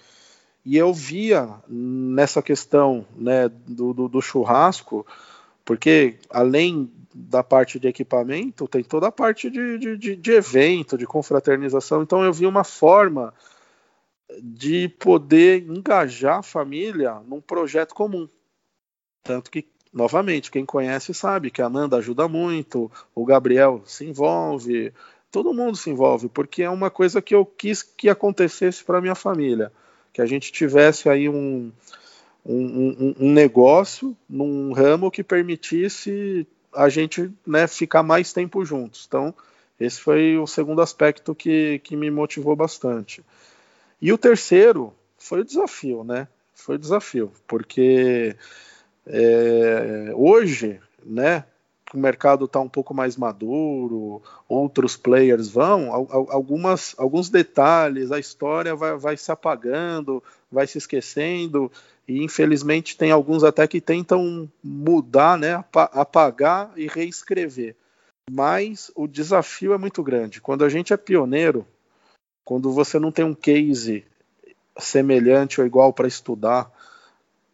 [0.64, 5.06] E eu via nessa questão né, do, do, do churrasco,
[5.64, 11.06] porque além da parte de equipamento, tem toda a parte de, de, de, evento, de
[11.06, 12.02] confraternização.
[12.02, 13.34] Então eu vi uma forma
[14.40, 18.28] de poder engajar a família num projeto comum.
[19.22, 24.92] Tanto que novamente, quem conhece sabe que a Nanda ajuda muito, o Gabriel se envolve,
[25.30, 29.14] todo mundo se envolve, porque é uma coisa que eu quis que acontecesse para minha
[29.14, 29.72] família,
[30.12, 31.72] que a gente tivesse aí um,
[32.44, 39.04] um, um, negócio num ramo que permitisse a gente né, ficar mais tempo juntos.
[39.06, 39.34] Então,
[39.78, 43.24] esse foi o segundo aspecto que, que me motivou bastante.
[44.00, 46.28] E o terceiro foi o desafio, né?
[46.54, 48.36] Foi o desafio, porque
[49.08, 51.44] é, hoje, né,
[51.94, 55.90] o mercado está um pouco mais maduro, outros players vão,
[56.28, 61.72] algumas, alguns detalhes, a história vai, vai se apagando, vai se esquecendo,
[62.06, 67.74] e infelizmente tem alguns até que tentam mudar, né, apagar e reescrever.
[68.30, 70.40] Mas o desafio é muito grande.
[70.40, 71.66] Quando a gente é pioneiro,
[72.44, 74.04] quando você não tem um case
[74.78, 76.70] semelhante ou igual para estudar,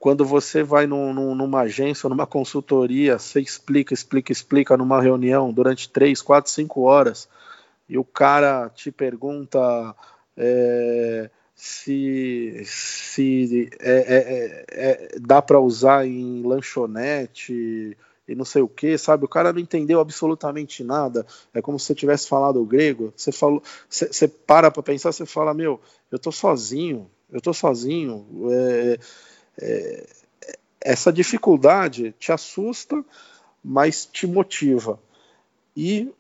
[0.05, 5.51] quando você vai num, num, numa agência numa consultoria, você explica, explica, explica numa reunião
[5.51, 7.27] durante três, quatro, cinco horas,
[7.89, 9.97] e o cara te pergunta
[10.37, 17.97] é, se, se é, é, é, dá para usar em lanchonete
[18.29, 19.25] e não sei o que, sabe?
[19.25, 21.27] O cara não entendeu absolutamente nada.
[21.55, 23.11] É como se você tivesse falado grego.
[23.17, 25.81] Você falou, você, você para para pensar, você fala, meu,
[26.13, 28.27] eu tô sozinho, eu tô sozinho.
[28.53, 28.99] É,
[29.61, 30.07] é,
[30.81, 33.05] essa dificuldade te assusta,
[33.63, 35.01] mas te motiva.
[35.77, 36.13] E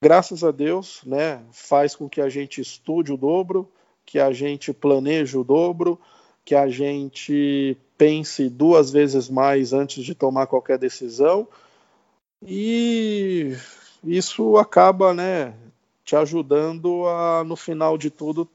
[0.00, 3.70] graças a Deus, né, faz com que a gente estude o dobro,
[4.04, 5.98] que a gente planeje o dobro,
[6.44, 11.46] que a gente pense duas vezes mais antes de tomar qualquer decisão.
[12.42, 13.56] E
[14.02, 15.54] isso acaba, né,
[16.04, 18.48] te ajudando a, no final de tudo,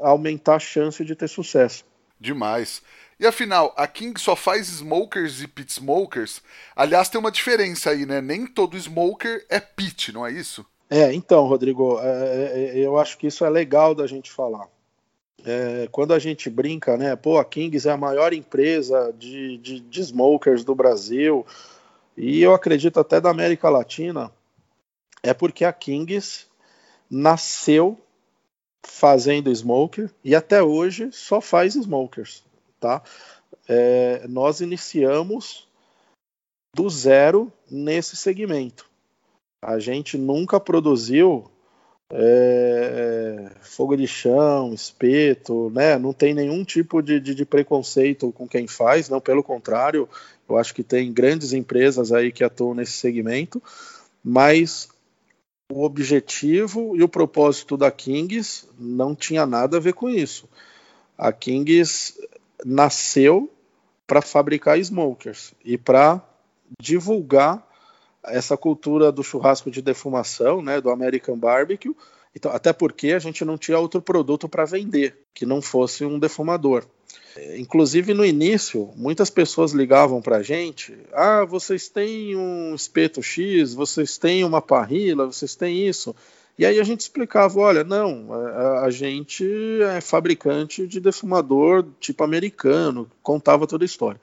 [0.00, 1.84] aumentar a chance de ter sucesso.
[2.18, 2.82] Demais.
[3.20, 6.40] E afinal, a King só faz smokers e pit smokers?
[6.74, 8.18] Aliás, tem uma diferença aí, né?
[8.22, 10.64] Nem todo smoker é pit, não é isso?
[10.88, 14.66] É, então, Rodrigo, é, é, é, eu acho que isso é legal da gente falar.
[15.44, 17.14] É, quando a gente brinca, né?
[17.14, 21.44] Pô, a Kings é a maior empresa de, de, de smokers do Brasil
[22.16, 24.32] e eu acredito até da América Latina,
[25.22, 26.46] é porque a Kings
[27.10, 27.98] nasceu
[28.82, 32.48] fazendo smoker e até hoje só faz smokers
[32.80, 33.02] tá?
[33.68, 35.68] É, nós iniciamos
[36.74, 38.88] do zero nesse segmento.
[39.62, 41.50] A gente nunca produziu
[42.12, 45.98] é, fogo de chão, espeto, né?
[45.98, 50.08] Não tem nenhum tipo de, de, de, preconceito com quem faz, não, pelo contrário,
[50.48, 53.62] eu acho que tem grandes empresas aí que atuam nesse segmento,
[54.24, 54.88] mas
[55.70, 60.48] o objetivo e o propósito da Kings não tinha nada a ver com isso.
[61.16, 62.18] A Kings
[62.64, 63.50] nasceu
[64.06, 66.20] para fabricar smokers e para
[66.80, 67.66] divulgar
[68.24, 71.94] essa cultura do churrasco de defumação, né, do American Barbecue.
[72.34, 76.18] Então, até porque a gente não tinha outro produto para vender que não fosse um
[76.18, 76.84] defumador.
[77.56, 83.74] Inclusive no início, muitas pessoas ligavam para a gente: ah, vocês têm um espeto X,
[83.74, 86.14] vocês têm uma parrila, vocês têm isso.
[86.60, 89.48] E aí a gente explicava, olha, não, a, a, gente
[89.82, 94.20] é fabricante de defumador tipo americano, contava toda a história.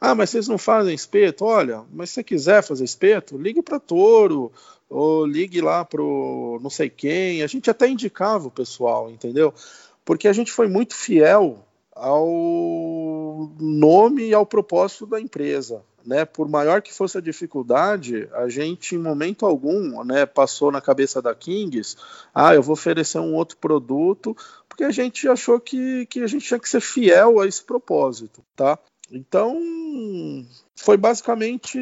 [0.00, 1.44] Ah, mas vocês não fazem espeto?
[1.44, 4.50] Olha, mas se você quiser fazer espeto, ligue para Toro,
[4.90, 7.40] ou ligue lá para não sei quem.
[7.44, 9.54] A gente até indicava o pessoal, entendeu?
[10.04, 11.64] Porque a gente foi muito fiel
[11.94, 18.48] ao nome e ao propósito da empresa né, por maior que fosse a dificuldade, a
[18.48, 21.96] gente em momento algum, né, passou na cabeça da Kings,
[22.34, 24.36] ah, eu vou oferecer um outro produto,
[24.68, 28.42] porque a gente achou que, que a gente tinha que ser fiel a esse propósito,
[28.54, 28.78] tá?
[29.10, 29.56] Então,
[30.74, 31.78] foi basicamente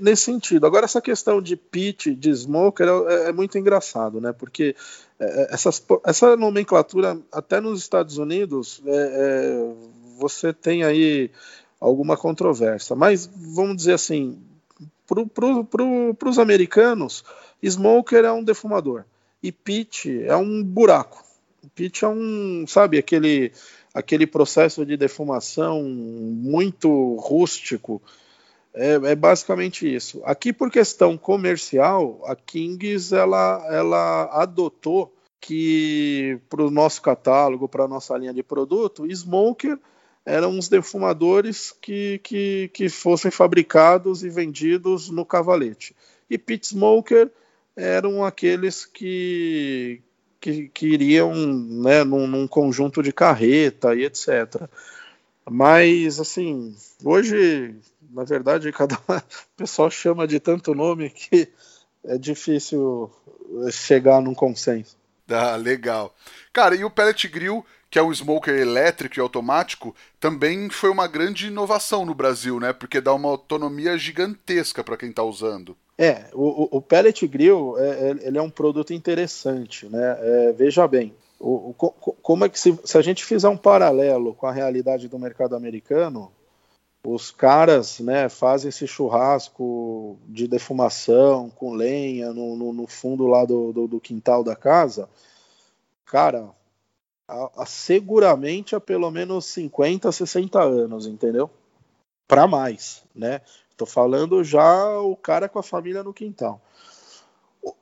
[0.00, 0.66] nesse sentido.
[0.66, 4.32] Agora, essa questão de pitch, de smoker, é, é muito engraçado, né?
[4.32, 4.76] Porque
[5.18, 9.74] é, é, essas, essa nomenclatura, até nos Estados Unidos, é, é,
[10.18, 11.30] você tem aí
[11.80, 12.94] alguma controvérsia.
[12.94, 14.38] Mas vamos dizer assim,
[15.06, 17.24] para pro, pro, os americanos,
[17.64, 19.04] smoker é um defumador
[19.42, 21.24] e pit é um buraco.
[21.74, 23.52] Pit é um, sabe, aquele
[23.92, 28.00] aquele processo de defumação muito rústico.
[28.72, 30.22] É, é, basicamente isso.
[30.24, 37.84] Aqui, por questão comercial, a Kings ela, ela adotou que para o nosso catálogo, para
[37.84, 39.76] a nossa linha de produto, smoker
[40.24, 45.94] eram os defumadores que, que, que fossem fabricados e vendidos no cavalete.
[46.28, 47.30] E pit smoker
[47.76, 50.02] eram aqueles que,
[50.40, 54.68] que, que iriam né, num, num, conjunto de carreta e etc.
[55.48, 57.74] Mas, assim, hoje,
[58.10, 58.98] na verdade, cada
[59.56, 61.48] pessoal chama de tanto nome que
[62.04, 63.10] é difícil
[63.70, 64.96] chegar num consenso.
[65.28, 66.14] Ah, legal.
[66.52, 71.08] Cara, e o pellet grill que é um smoker elétrico e automático, também foi uma
[71.08, 72.72] grande inovação no Brasil, né?
[72.72, 75.76] Porque dá uma autonomia gigantesca para quem está usando.
[75.98, 80.16] É, o, o pellet grill é, é, ele é um produto interessante, né?
[80.20, 84.34] É, veja bem, o, o, como é que se, se a gente fizer um paralelo
[84.34, 86.30] com a realidade do mercado americano,
[87.04, 93.44] os caras né, fazem esse churrasco de defumação com lenha no, no, no fundo lá
[93.44, 95.08] do, do, do, quintal da casa.
[96.04, 96.50] Cara,
[97.30, 101.48] a, a, seguramente há pelo menos 50, 60 anos, entendeu?
[102.26, 103.40] Para mais, né?
[103.76, 106.60] Tô falando já o cara com a família no quintal.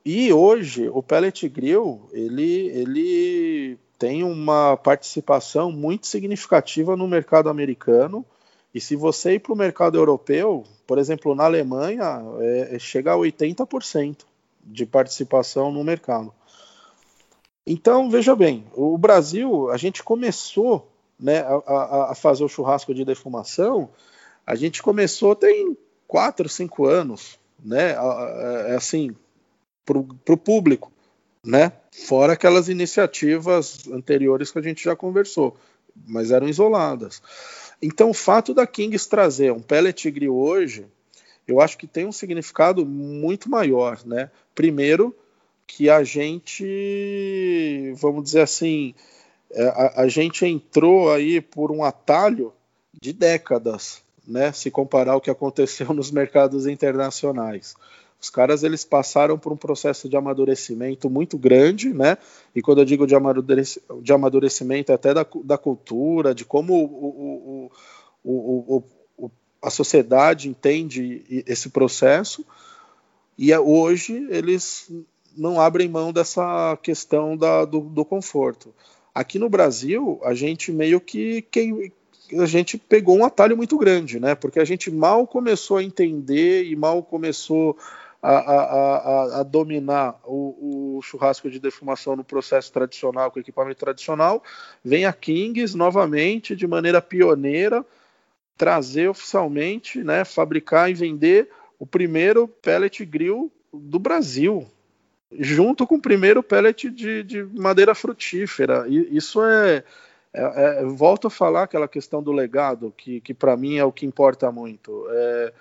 [0.05, 8.25] E hoje o Pellet Grill, ele, ele tem uma participação muito significativa no mercado americano.
[8.73, 13.13] E se você ir para o mercado europeu, por exemplo, na Alemanha, é, é chega
[13.13, 14.25] a 80%
[14.63, 16.33] de participação no mercado.
[17.65, 23.03] Então, veja bem, o Brasil, a gente começou né, a, a, fazer o churrasco de
[23.03, 23.89] defumação,
[24.45, 27.95] a gente começou tem quatro, cinco anos, né,
[28.67, 29.15] é assim,
[29.85, 29.97] para
[30.33, 30.91] o público,
[31.45, 35.55] né, fora aquelas iniciativas anteriores que a gente já conversou,
[36.07, 37.21] mas eram isoladas.
[37.81, 40.85] Então, o fato da Kings trazer um pellet grill hoje,
[41.47, 44.29] eu acho que tem um significado muito maior, né?
[44.53, 45.15] Primeiro,
[45.69, 46.63] que a gente,
[47.97, 48.95] vamos dizer assim,
[49.51, 52.51] é, a, a, gente entrou aí por um atalho
[52.99, 54.51] de décadas, né?
[54.51, 57.75] Se comparar o que aconteceu nos mercados internacionais.
[58.19, 62.17] Os caras eles passaram por um processo de amadurecimento muito grande, né?
[62.55, 63.13] E quando eu digo de,
[64.01, 67.69] de amadurecimento, até da, da cultura, de como o,
[68.23, 68.33] o,
[68.75, 68.83] o,
[69.17, 72.43] o, a sociedade entende esse processo.
[73.37, 74.91] E é, hoje eles
[75.37, 78.73] não abrem mão dessa questão da, do, do, conforto.
[79.13, 81.91] Aqui no Brasil, a gente meio que, que
[82.39, 84.35] a gente pegou um atalho muito grande, né?
[84.35, 87.77] Porque a gente mal começou a entender e mal começou
[88.21, 93.79] a, a, a, a dominar o, o, churrasco de defumação no processo tradicional, com equipamento
[93.79, 94.43] tradicional,
[94.83, 97.85] vem a Kings novamente, de maneira pioneira,
[98.57, 101.49] trazer oficialmente, né, fabricar e vender
[101.79, 104.67] o primeiro pellet grill do Brasil,
[105.31, 108.85] junto com o primeiro pellet de, de madeira frutífera.
[108.87, 109.83] E isso é,
[110.33, 113.91] é, é, volto a falar aquela questão do legado, que, que para mim é o
[113.91, 115.05] que importa muito.
[115.09, 115.53] É,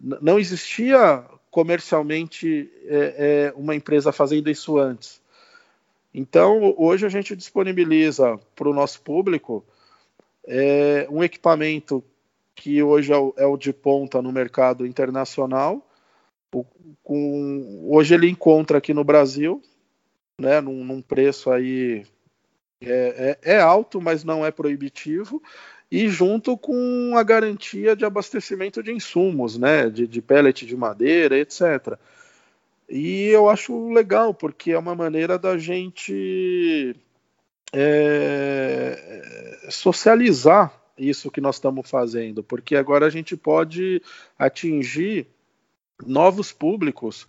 [0.00, 5.20] não existia comercialmente é, é, uma empresa fazendo isso antes.
[6.14, 9.64] Então, hoje a gente disponibiliza para o nosso público
[10.46, 12.02] é, um equipamento
[12.54, 15.86] que hoje é o, é o de ponta no mercado internacional,
[17.02, 19.62] com, hoje ele encontra aqui no Brasil,
[20.38, 22.04] né, num, num preço aí
[22.80, 25.42] é, é, é, alto, mas não é proibitivo,
[25.90, 31.38] e junto com a garantia de abastecimento de insumos, né, de, de pellet de madeira,
[31.38, 31.98] etc.
[32.88, 36.96] E eu acho legal, porque é uma maneira da gente
[37.72, 44.02] é, socializar isso que nós estamos fazendo, porque agora a gente pode
[44.38, 45.26] atingir
[46.06, 47.26] novos públicos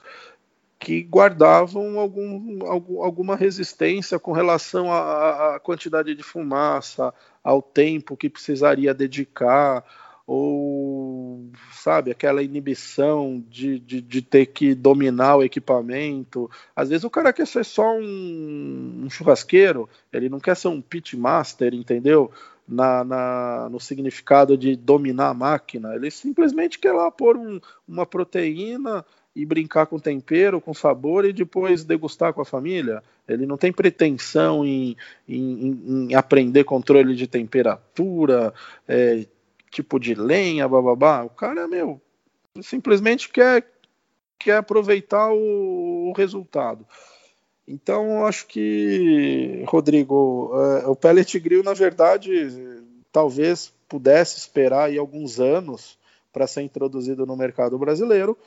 [0.84, 8.30] que guardavam algum, algum, alguma resistência com relação à, quantidade de fumaça, ao tempo que
[8.30, 9.86] precisaria dedicar,
[10.28, 16.52] ou, sabe, aquela inibição de, de, de ter que dominar o equipamento.
[16.76, 20.82] Às vezes o cara quer ser só um, um churrasqueiro, ele não quer ser um
[20.82, 22.30] pitmaster, entendeu?
[22.68, 25.96] Na, na, no significado de dominar a máquina.
[25.96, 29.06] Ele simplesmente quer lá pôr um, uma proteína
[29.36, 33.04] e brincar com tempero, com sabor e depois degustar com a família.
[33.28, 34.96] Ele não tem pretensão em,
[35.28, 38.54] em, em aprender controle de temperatura,
[38.88, 39.26] é,
[39.72, 41.24] tipo de lenha, bababá.
[41.24, 42.00] O cara, meu,
[42.62, 43.66] simplesmente quer,
[44.38, 46.86] quer aproveitar o, o resultado.
[47.68, 52.52] Então, acho que, Rodrigo, é, o pellet grill, na verdade,
[53.12, 55.98] talvez pudesse esperar aí alguns anos
[56.32, 58.38] para ser introduzido no mercado brasileiro,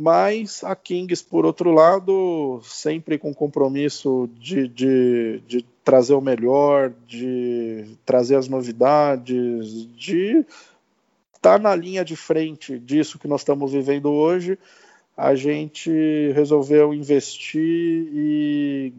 [0.00, 6.92] mas a Kings, por outro lado, sempre com compromisso de, de, de trazer o melhor,
[7.06, 10.38] de trazer as novidades, de
[11.34, 14.58] estar tá na linha de frente disso que nós estamos vivendo hoje
[15.16, 15.90] a gente
[16.34, 17.60] resolveu investir
[18.12, 18.92] e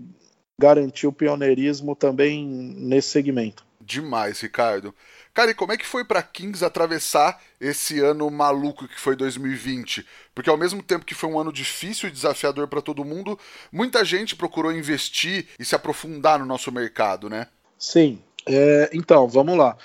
[0.60, 3.66] garantir o pioneirismo também nesse segmento.
[3.82, 4.94] Demais, Ricardo.
[5.34, 10.06] Cara, e como é que foi para Kings atravessar esse ano maluco que foi 2020?
[10.34, 13.38] Porque ao mesmo tempo que foi um ano difícil e desafiador para todo mundo,
[13.72, 17.48] muita gente procurou investir e se aprofundar no nosso mercado, né?
[17.80, 18.22] Sim.
[18.46, 19.76] É, então, vamos lá.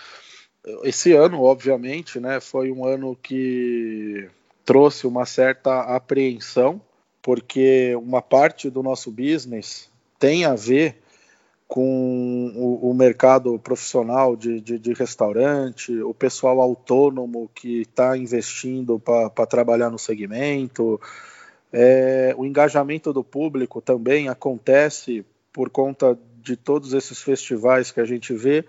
[0.83, 4.29] Esse ano, obviamente, né, foi um ano que
[4.69, 6.79] trouxe uma certa apreensão,
[7.23, 10.99] porque uma parte do nosso business tem a ver
[11.66, 19.01] com o, o mercado profissional de, de, de, restaurante, o pessoal autônomo que está investindo
[19.01, 21.01] para trabalhar no segmento.
[21.73, 28.05] É, o engajamento do público também acontece por conta de todos esses festivais que a
[28.05, 28.66] gente vê.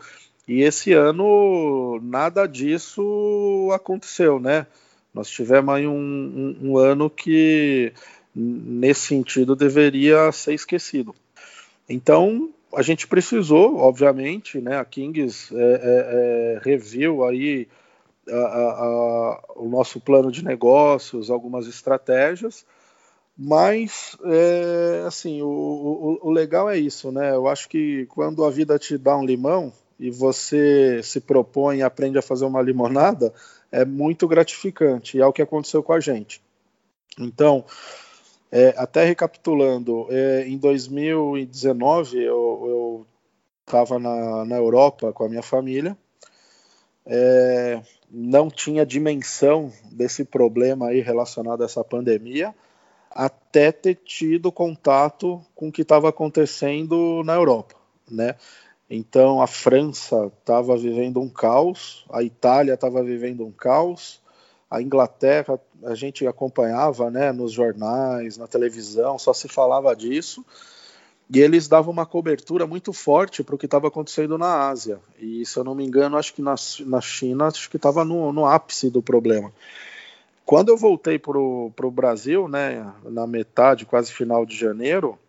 [0.47, 4.65] E esse ano nada disso aconteceu, né?
[5.13, 7.91] Nós tivemos aí um, um, um ano que,
[8.35, 11.15] nesse sentido, deveria ser esquecido.
[11.87, 17.67] Então, a gente precisou, obviamente, né, a Kings é, é, é, reviu aí
[18.29, 22.63] a, a, a, o nosso plano de negócios, algumas estratégias,
[23.41, 27.33] Mas, é, assim, o, o, o, legal é isso, né?
[27.33, 31.81] Eu acho que quando a vida te dá um limão e você se propõe e
[31.81, 33.33] aprende a fazer uma limonada,
[33.71, 35.17] é muito gratificante.
[35.17, 36.41] E é o que aconteceu com a gente.
[37.17, 37.65] Então,
[38.51, 43.05] é, até recapitulando, é, em 2019 eu
[43.65, 45.97] estava na, na Europa com a minha família.
[47.05, 52.53] É, não tinha dimensão desse problema aí relacionado a essa pandemia
[53.11, 57.75] até ter tido contato com o que estava acontecendo na Europa,
[58.09, 58.35] né?
[58.89, 64.19] Então a França estava vivendo um caos, a Itália estava vivendo um caos,
[64.69, 70.43] a Inglaterra a gente acompanhava, né, nos jornais, na televisão, só se falava disso.
[71.31, 74.99] E eles davam uma cobertura muito forte para o que estava acontecendo na Ásia.
[75.19, 76.55] E se eu não me engano, acho que na,
[76.87, 79.53] na China acho que estava no, no ápice do problema.
[80.43, 85.19] Quando eu voltei para o Brasil, né, na metade, quase final de janeiro,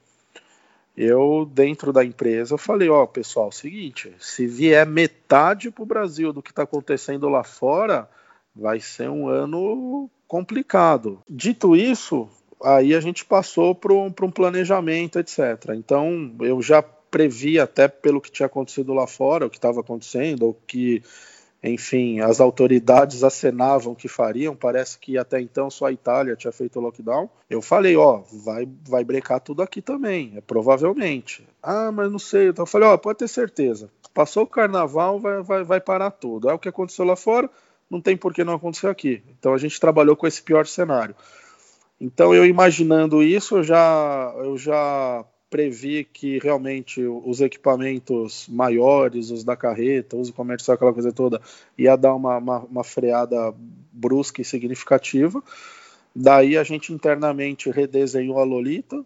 [1.00, 5.86] eu, dentro da empresa, eu falei, ó, oh, pessoal, seguinte, se vier metade para o
[5.86, 8.06] Brasil do que está acontecendo lá fora,
[8.54, 11.22] vai ser um ano complicado.
[11.28, 12.28] Dito isso,
[12.62, 15.70] aí a gente passou para um planejamento, etc.
[15.74, 20.50] Então, eu já previ até pelo que tinha acontecido lá fora, o que estava acontecendo,
[20.50, 21.02] o que
[21.62, 26.80] enfim, as autoridades acenavam que fariam, parece que até então só a Itália tinha feito
[26.80, 27.28] lockdown.
[27.50, 31.46] Eu falei, ó, vai, vai brecar tudo aqui também, é provavelmente.
[31.62, 32.48] Ah, mas não sei.
[32.48, 33.90] Então eu falei, ó, pode ter certeza.
[34.14, 36.48] Passou o carnaval, vai, vai, vai parar tudo.
[36.48, 37.48] É o que aconteceu lá fora,
[37.90, 39.22] não tem por que não acontecer aqui.
[39.38, 41.14] Então a gente trabalhou com esse pior cenário.
[42.00, 49.42] Então eu imaginando isso, eu já, eu já previ que realmente os equipamentos maiores, os
[49.42, 51.42] da carreta, uso comercial, aquela coisa toda,
[51.76, 53.52] ia dar uma, uma, uma freada
[53.92, 55.42] brusca e significativa.
[56.14, 59.04] Daí a gente internamente redesenhou a Lolita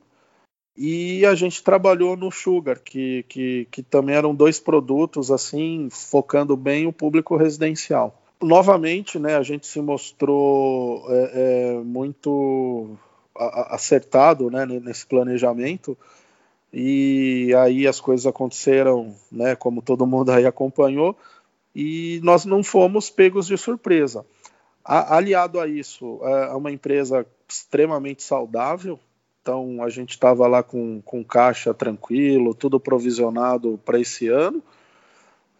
[0.77, 6.57] e a gente trabalhou no Sugar, que, que, que também eram dois produtos assim, focando
[6.57, 8.21] bem o público residencial.
[8.43, 12.97] Novamente, né, a gente se mostrou é, é, muito
[13.35, 15.97] acertado né, nesse planejamento
[16.77, 21.17] e aí as coisas aconteceram, né, como todo mundo aí acompanhou,
[21.73, 24.27] e nós não fomos pegos de surpresa.
[24.85, 28.99] A, aliado a isso, é uma empresa extremamente saudável,
[29.41, 34.61] então a gente estava lá com, com caixa tranquilo, tudo provisionado para esse ano.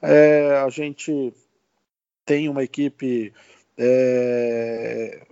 [0.03, 1.33] É, a gente
[2.27, 3.33] tem uma equipe
[3.79, 5.23] é,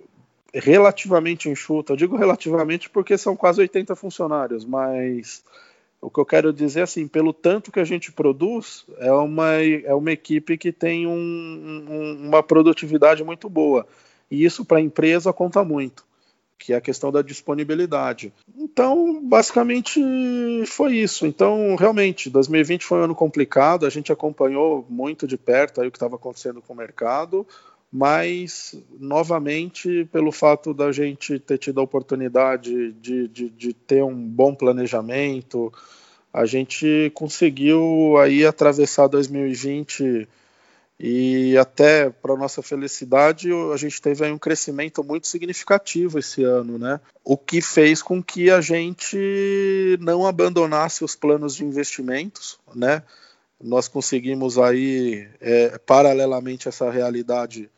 [0.54, 1.92] relativamente enxuta.
[1.92, 5.42] Eu digo relativamente porque são quase 80 funcionários, mas
[6.02, 9.94] o que eu quero dizer assim, pelo tanto que a gente produz, é uma, é
[9.94, 11.12] uma equipe que tem um,
[11.88, 13.86] um, uma produtividade muito boa.
[14.28, 16.04] E isso para a empresa conta muito,
[16.58, 18.32] que é a questão da disponibilidade.
[18.58, 20.00] Então, basicamente
[20.66, 21.24] foi isso.
[21.24, 25.92] Então, realmente, 2020 foi um ano complicado, a gente acompanhou muito de perto aí o
[25.92, 27.46] que estava acontecendo com o mercado,
[27.92, 34.16] mas, novamente, pelo fato da gente ter tido a oportunidade de, de, de, ter um
[34.16, 35.70] bom planejamento,
[36.32, 40.26] a gente conseguiu aí atravessar 2020
[40.98, 46.78] e até para nossa felicidade a gente teve aí um crescimento muito significativo esse ano,
[46.78, 46.98] né?
[47.22, 53.02] O que fez com que a gente não abandonasse os planos de investimentos, né?
[53.60, 57.70] Nós conseguimos aí, é, paralelamente a essa realidade,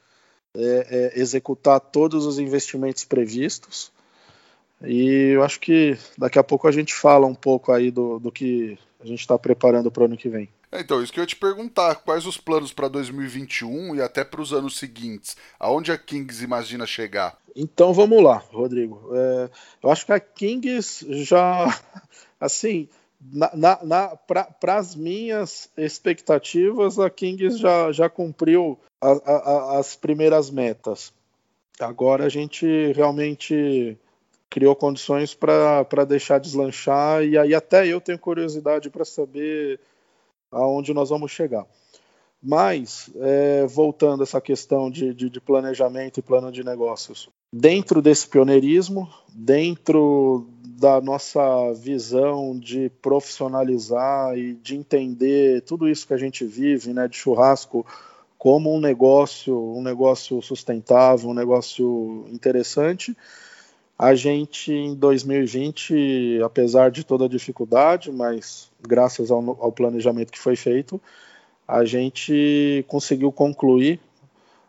[0.56, 3.92] é, é, executar todos os investimentos previstos.
[4.82, 8.30] E eu acho que daqui a pouco a gente fala um pouco aí do, do
[8.30, 10.48] que a gente está preparando para o ano que vem.
[10.70, 14.24] É, então, isso que eu ia te perguntar, quais os planos para 2021 e até
[14.24, 15.36] para os anos seguintes?
[15.58, 17.38] Aonde a Kings imagina chegar?
[17.54, 19.10] Então vamos lá, Rodrigo.
[19.12, 19.50] É,
[19.82, 21.66] eu acho que a Kings já,
[22.40, 22.88] assim,
[23.32, 30.50] na, na, para as minhas expectativas, a Kings já, já cumpriu a, a, as primeiras
[30.50, 31.12] metas.
[31.80, 33.98] Agora a gente realmente
[34.48, 39.80] criou condições para deixar deslanchar e aí até eu tenho curiosidade para saber
[40.52, 41.66] aonde nós vamos chegar.
[42.46, 48.02] Mas, é, voltando a essa questão de, de, de, planejamento e plano de negócios, dentro
[48.02, 50.46] desse pioneirismo, dentro
[50.78, 57.06] da nossa visão de profissionalizar e de entender tudo isso que a gente vive, né,
[57.08, 57.86] de churrasco
[58.36, 63.16] como um negócio, um negócio sustentável, um negócio interessante,
[63.98, 70.38] a gente, em 2020, apesar de toda a dificuldade, mas graças ao, ao planejamento que
[70.38, 71.00] foi feito,
[71.66, 74.00] a gente conseguiu concluir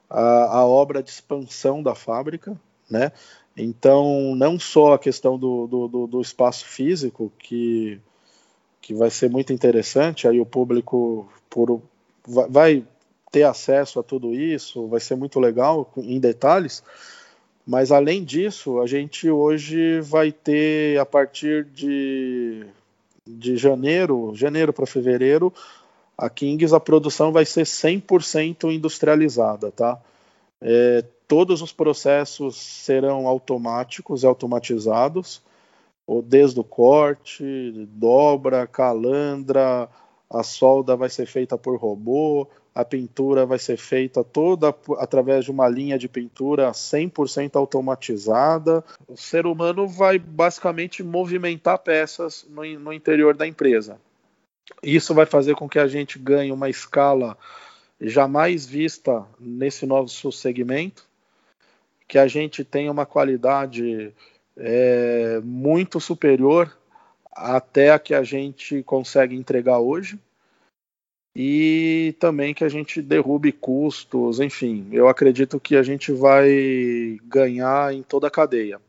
[0.10, 2.56] a, a, obra de expansão da fábrica,
[2.90, 3.12] né?
[3.58, 8.00] Então, não só a questão do, do, do, espaço físico, que,
[8.82, 11.82] que vai ser muito interessante, aí o público por,
[12.28, 12.84] vai
[13.32, 16.84] ter acesso a tudo isso, vai ser muito legal em detalhes,
[17.66, 22.66] mas além disso, a gente hoje vai ter, a partir de,
[23.26, 25.52] de janeiro, janeiro para fevereiro,
[26.18, 30.00] a Kings, a produção vai ser 100% industrializada, tá?
[30.62, 35.42] É, todos os processos serão automáticos, automatizados,
[36.24, 39.90] desde o corte, dobra, calandra,
[40.30, 45.52] a solda vai ser feita por robô, a pintura vai ser feita toda através de
[45.52, 48.84] uma linha de pintura 100% automatizada.
[49.08, 53.98] O ser humano vai basicamente movimentar peças no, no interior da empresa.
[54.84, 57.38] Isso vai fazer com que a gente ganhe uma escala
[58.00, 61.08] jamais vista nesse novo segmento,
[62.08, 64.14] que a gente tenha uma qualidade
[64.58, 66.76] é, muito superior
[67.32, 70.20] até a que a gente consegue entregar hoje
[71.36, 77.94] e também que a gente derrube custos, enfim, eu acredito que a gente vai ganhar
[77.94, 78.80] em toda a cadeia.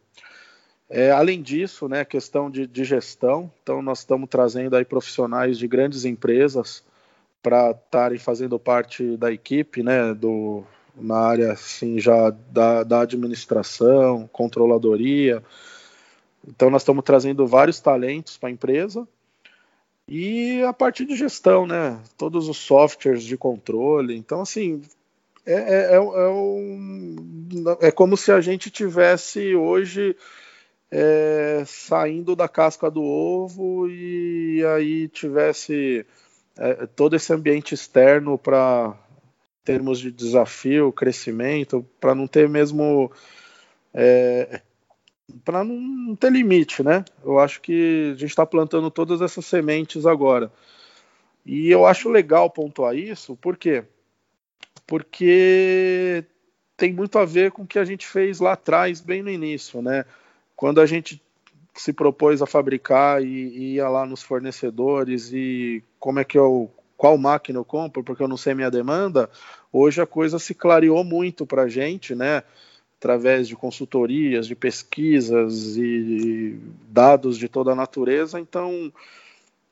[0.89, 5.67] É, além disso, né, questão de, de, gestão, então nós estamos trazendo aí profissionais de
[5.67, 6.85] grandes empresas
[7.47, 10.65] para estarem fazendo parte da equipe, né, do,
[10.97, 15.41] na área assim já da, da administração, controladoria.
[16.45, 19.07] Então nós estamos trazendo vários talentos para a empresa
[20.09, 22.03] e a parte de gestão, né?
[22.19, 24.17] Todos os softwares de controle.
[24.17, 24.83] Então, assim,
[25.47, 27.17] é, é, é, é, um,
[27.81, 30.17] é como se a gente tivesse hoje
[30.91, 36.05] é, saindo da casca do ovo e aí tivesse
[36.59, 38.97] é, todo esse ambiente externo para
[39.65, 43.11] termos de desafio, crescimento, para não ter mesmo
[43.93, 44.61] é,
[45.45, 47.05] para não ter limite, né?
[47.25, 50.53] Eu acho que a gente está plantando todas essas sementes agora.
[51.45, 53.85] E eu acho legal pontuar isso, por quê?
[54.87, 56.25] Porque
[56.77, 59.81] tem muito a ver com o que a gente fez lá atrás, bem no início,
[59.83, 60.05] né?
[60.55, 61.23] Quando a gente
[61.77, 66.71] se propôs a fabricar e, e ia lá nos fornecedores e como é que eu
[66.97, 69.29] qual máquina eu compro, porque eu não sei minha demanda,
[69.71, 72.43] hoje a coisa se clareou muito para a gente, né?
[72.99, 76.59] através de consultorias, de pesquisas e
[76.89, 78.41] dados de toda a natureza.
[78.41, 78.93] Então,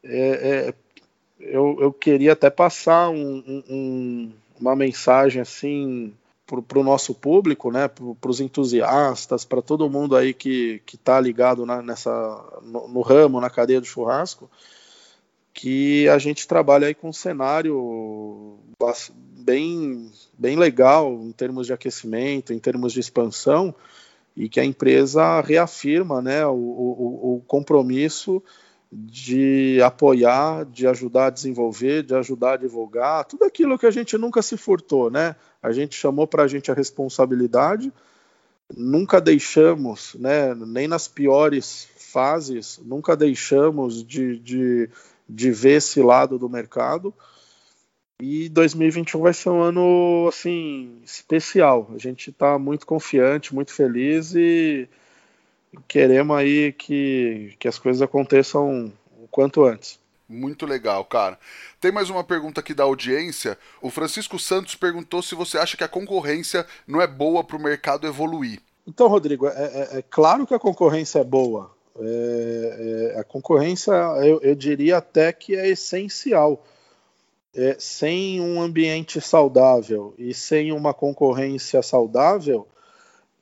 [0.03, 0.75] é, é,
[1.41, 6.13] eu, eu, queria até passar um, um, uma mensagem assim
[6.47, 11.65] para o nosso público, né, para os entusiastas, para todo mundo aí que está ligado
[11.65, 14.51] na, nessa, no, no, ramo, na cadeia do churrasco,
[15.53, 18.59] que a gente trabalha aí com um cenário
[19.39, 23.75] bem, bem legal em termos de aquecimento, em termos de expansão,
[24.37, 28.43] e que a empresa reafirma né, o, o, o compromisso
[28.95, 34.17] de apoiar, de ajudar a desenvolver, de ajudar a divulgar, tudo aquilo que a gente
[34.17, 35.35] nunca se furtou, né?
[35.61, 37.93] A gente chamou para a gente a responsabilidade,
[38.77, 44.89] nunca deixamos, né, nem nas piores fases, nunca deixamos de, de,
[45.29, 47.13] de ver esse lado do mercado.
[48.23, 51.91] E 2021 vai ser um ano assim especial.
[51.93, 54.89] A gente está muito confiante, muito feliz e
[55.89, 59.99] queremos aí que, que as coisas aconteçam o quanto antes.
[60.29, 61.39] Muito legal, cara.
[61.81, 63.59] Tem mais uma pergunta aqui da audiência.
[63.83, 67.63] O Francisco Santos perguntou se você acha que a concorrência não é boa para o
[67.63, 68.61] mercado evoluir.
[68.87, 71.71] Então, Rodrigo, é, é, é, claro que a concorrência é boa.
[71.99, 76.65] É, é a concorrência, eu, eu diria até que é essencial
[77.55, 82.67] é, sem um ambiente saudável e sem uma concorrência saudável,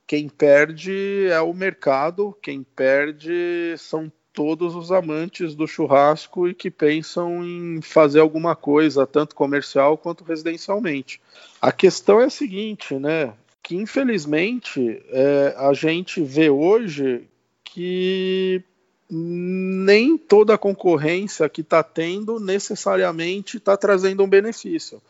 [0.07, 6.71] quem perde é o mercado, quem perde são todos os amantes do churrasco e que
[6.71, 11.21] pensam em fazer alguma coisa, tanto comercial quanto residencialmente.
[11.61, 13.35] A questão é a seguinte, né?
[13.63, 17.29] Que infelizmente é, a gente vê hoje
[17.65, 18.63] que
[19.11, 25.03] nem toda a concorrência que está tendo necessariamente está trazendo um benefício.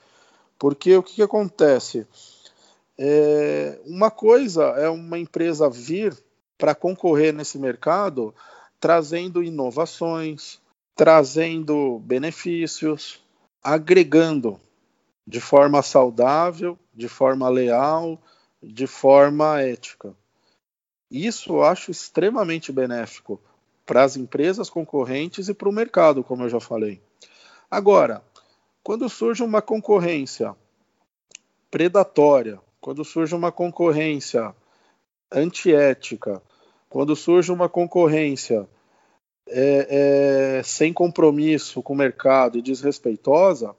[0.59, 2.07] Porque o que, que acontece?
[2.99, 6.17] É, uma coisa é uma empresa vir
[6.59, 8.35] para concorrer nesse mercado
[8.79, 10.61] trazendo inovações,
[10.97, 13.21] trazendo benefícios,
[13.63, 14.61] agregando
[15.25, 18.21] de forma saudável, de forma leal,
[18.61, 20.13] de forma ética.
[21.09, 23.41] Isso eu acho extremamente benéfico
[23.87, 27.01] para as empresas concorrentes e para o mercado, como eu já falei.
[27.71, 28.21] Agora,
[28.83, 30.57] quando surge uma concorrência
[31.71, 34.53] predatória, quando surge uma concorrência
[35.31, 36.43] antiética,
[36.91, 38.69] quando surge uma concorrência
[39.49, 43.75] é, é, sem compromisso com o mercado e desrespeitosa,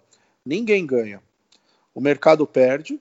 [0.45, 1.21] ninguém ganha.
[1.93, 2.97] O mercado perde,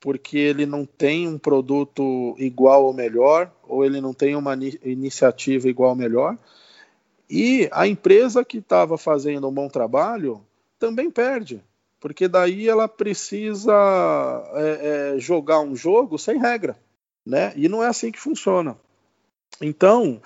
[0.00, 5.68] porque ele não tem um produto igual ou melhor, ou ele não tem uma iniciativa
[5.68, 6.36] igual ou melhor.
[7.30, 10.44] E a empresa que estava fazendo um bom trabalho
[10.76, 11.62] também perde,
[12.00, 13.72] porque daí ela precisa
[14.54, 16.76] é, é, jogar um jogo sem regra,
[17.24, 17.52] né?
[17.54, 18.76] E não é assim que funciona.
[19.60, 20.20] Então,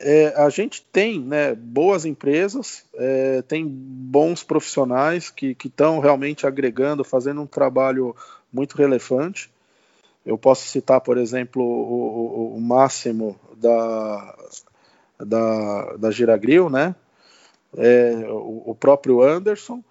[0.00, 7.02] é, a gente tem né, boas empresas, é, tem bons profissionais que estão realmente agregando,
[7.02, 8.14] fazendo um trabalho
[8.52, 9.50] muito relevante.
[10.24, 14.38] Eu posso citar, por exemplo, o, o, Máximo da,
[15.18, 16.94] da, da Giragril, né?
[17.76, 19.82] É, o, o, próprio Anderson,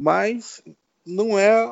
[0.00, 0.62] mas
[1.06, 1.68] não é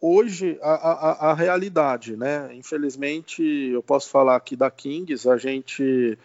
[0.00, 2.50] hoje a, a, a, realidade, né?
[2.54, 6.18] Infelizmente, eu posso falar aqui da Kings, a gente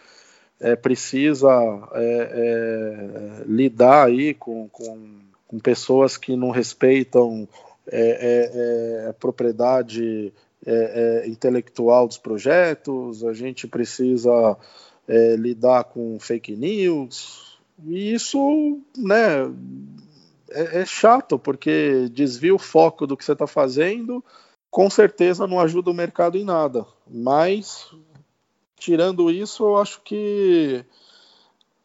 [0.60, 1.50] é, precisa
[1.94, 7.48] é, é, lidar aí com, com, com pessoas que não respeitam
[7.88, 10.34] é, é, é propriedade
[10.66, 14.58] é, é, intelectual dos projetos, a gente precisa
[15.38, 19.48] lidar com fake news, e isso né,
[20.56, 24.24] é, é chato, porque desvia o foco do que você está fazendo,
[24.72, 27.88] com certeza não ajuda o mercado em nada, mas
[28.78, 30.84] tirando isso, eu acho que,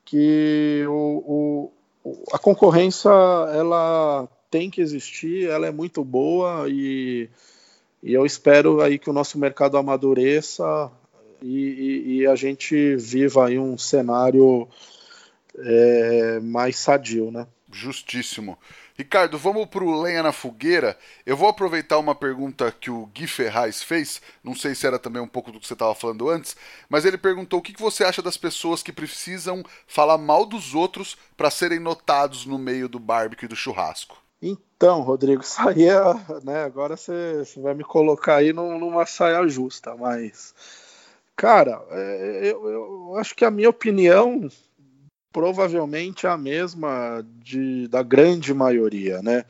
[0.04, 1.70] que o,
[2.04, 3.10] o, a concorrência
[3.54, 7.28] ela tem que existir, ela é muito boa e,
[8.02, 10.90] e eu espero aí que o nosso mercado amadureça
[11.40, 14.68] e, e, e a gente viva aí um cenário
[15.56, 17.46] é, mais sadio, né?
[17.72, 18.58] Justíssimo.
[18.96, 20.98] Ricardo, vamos para o Lenha na Fogueira.
[21.24, 25.22] Eu vou aproveitar uma pergunta que o Gui Ferraz fez, não sei se era também
[25.22, 26.56] um pouco do que você estava falando antes,
[26.88, 31.16] mas ele perguntou o que você acha das pessoas que precisam falar mal dos outros
[31.36, 34.18] para serem notados no meio do barbecue e do churrasco.
[34.42, 36.00] Então, Rodrigo, aí é,
[36.42, 40.54] né, agora você, você vai me colocar aí numa saia justa, mas,
[41.36, 44.48] cara, é, eu, eu acho que a minha opinião
[45.32, 49.44] provavelmente a mesma de, da grande maioria, né?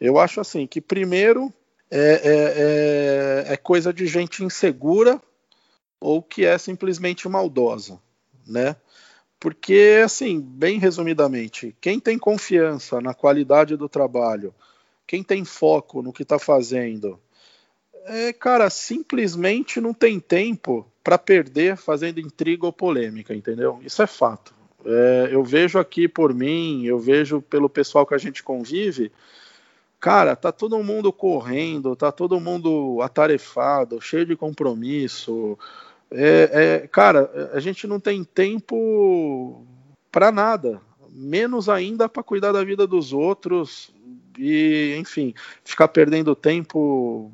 [0.00, 1.52] Eu acho assim que primeiro
[1.90, 5.20] é, é, é, é coisa de gente insegura
[6.00, 8.00] ou que é simplesmente maldosa,
[8.46, 8.76] né?
[9.38, 14.54] Porque, assim, bem resumidamente, quem tem confiança na qualidade do trabalho,
[15.06, 17.20] quem tem foco no que está fazendo,
[18.06, 23.80] é, cara, simplesmente não tem tempo para perder fazendo intriga ou polêmica, entendeu?
[23.82, 24.53] Isso é fato.
[24.84, 29.10] É, eu vejo aqui por mim, eu vejo pelo pessoal que a gente convive,
[29.98, 35.58] cara, tá todo mundo correndo, tá todo mundo atarefado, cheio de compromisso,
[36.10, 39.64] é, é, cara, a gente não tem tempo
[40.12, 40.80] para nada,
[41.10, 43.92] menos ainda para cuidar da vida dos outros
[44.38, 47.32] e, enfim, ficar perdendo tempo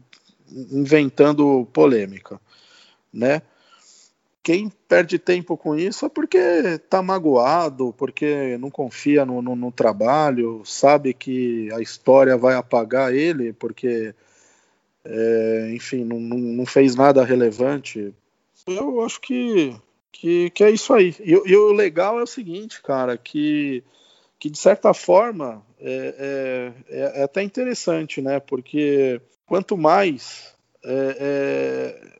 [0.51, 2.41] inventando polêmica,
[3.13, 3.43] né?
[4.43, 9.71] Quem perde tempo com isso é porque está magoado, porque não confia no, no, no,
[9.71, 14.15] trabalho, sabe que a história vai apagar ele, porque,
[15.05, 18.15] é, enfim, não, não, fez nada relevante
[18.67, 19.75] eu acho que,
[20.13, 21.15] que, que é isso aí.
[21.21, 23.83] E, e, o legal é o seguinte, cara, que,
[24.39, 28.41] que de certa forma é, é, é, é até interessante, né?
[28.41, 32.20] Porque quanto mais é, é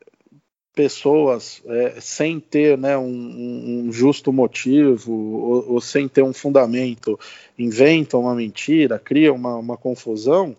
[0.73, 7.19] pessoas é, sem ter né, um, um justo motivo ou, ou, sem ter um fundamento
[7.59, 10.55] inventam uma mentira, criam uma, uma confusão,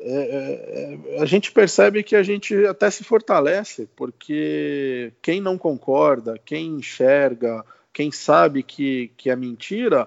[0.00, 6.38] é, é, a gente percebe que a gente até se fortalece, porque quem não concorda,
[6.44, 10.06] quem enxerga, quem sabe que, que é mentira,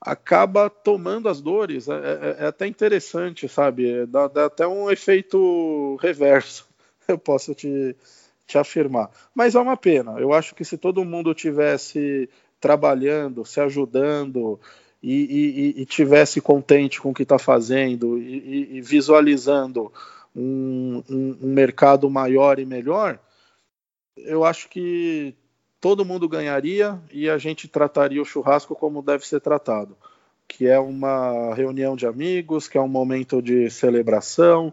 [0.00, 1.88] acaba tomando as dores.
[1.88, 4.06] É, é, é até interessante, sabe?
[4.06, 6.68] Dá, dá, até um efeito reverso,
[7.06, 7.94] eu posso te,
[8.52, 9.10] te afirmar.
[9.34, 10.18] Mas é uma pena.
[10.18, 12.28] Eu acho que se todo mundo tivesse
[12.60, 14.60] trabalhando, se ajudando,
[15.02, 19.92] e, e, e tivesse contente com o que está fazendo e, e, visualizando
[20.34, 23.18] um, um, um, mercado maior e melhor,
[24.16, 25.34] eu acho que
[25.80, 29.96] todo mundo ganharia e a gente trataria o churrasco como deve ser tratado,
[30.46, 34.72] que é uma reunião de amigos, que é um momento de celebração,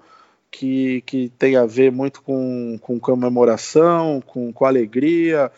[0.52, 5.52] que, que tem a ver muito com, com comemoração, com, com alegria,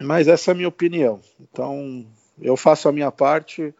[0.00, 1.20] mas essa é a minha opinião.
[1.40, 2.06] Então,
[2.40, 3.74] eu faço a minha parte,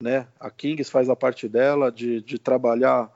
[0.00, 0.26] né?
[0.38, 3.10] A Kings faz a parte dela de, de trabalhar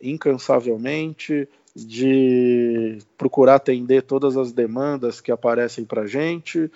[0.00, 6.70] incansavelmente, de procurar atender todas as demandas que aparecem para gente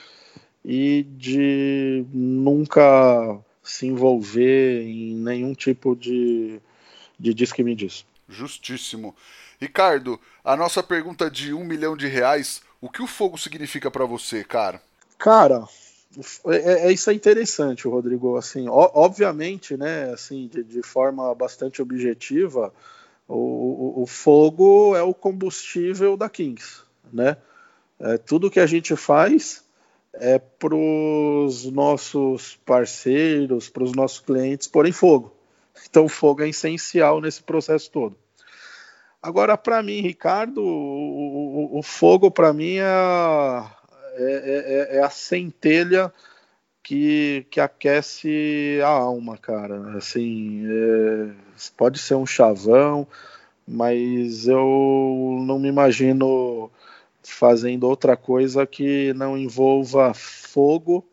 [0.64, 6.60] e de nunca se envolver em nenhum tipo de,
[7.18, 8.04] de diz que me diz.
[8.28, 9.14] Justíssimo.
[9.62, 14.04] Ricardo, a nossa pergunta de um milhão de reais, o que o fogo significa para
[14.04, 14.82] você, cara?
[15.16, 15.68] Cara,
[16.46, 18.36] é, é, isso é interessante, Rodrigo.
[18.36, 22.74] Assim, obviamente, né, assim, de, de, forma bastante objetiva,
[23.28, 26.80] o, o, o, fogo é o combustível da Kings,
[27.12, 27.36] né?
[28.00, 29.62] É, tudo que a gente faz
[30.12, 35.32] é para os nossos parceiros, para os nossos clientes porem fogo.
[35.88, 38.16] Então, o fogo é essencial nesse processo todo.
[39.22, 43.70] Agora, para mim, Ricardo, o, o, o fogo para mim é a,
[44.14, 46.12] é, é, é, a centelha
[46.82, 49.96] que, que aquece a alma, cara.
[49.96, 51.30] Assim, é,
[51.76, 53.06] pode ser um chavão,
[53.66, 56.68] mas eu não me imagino
[57.22, 61.06] fazendo outra coisa que não envolva fogo,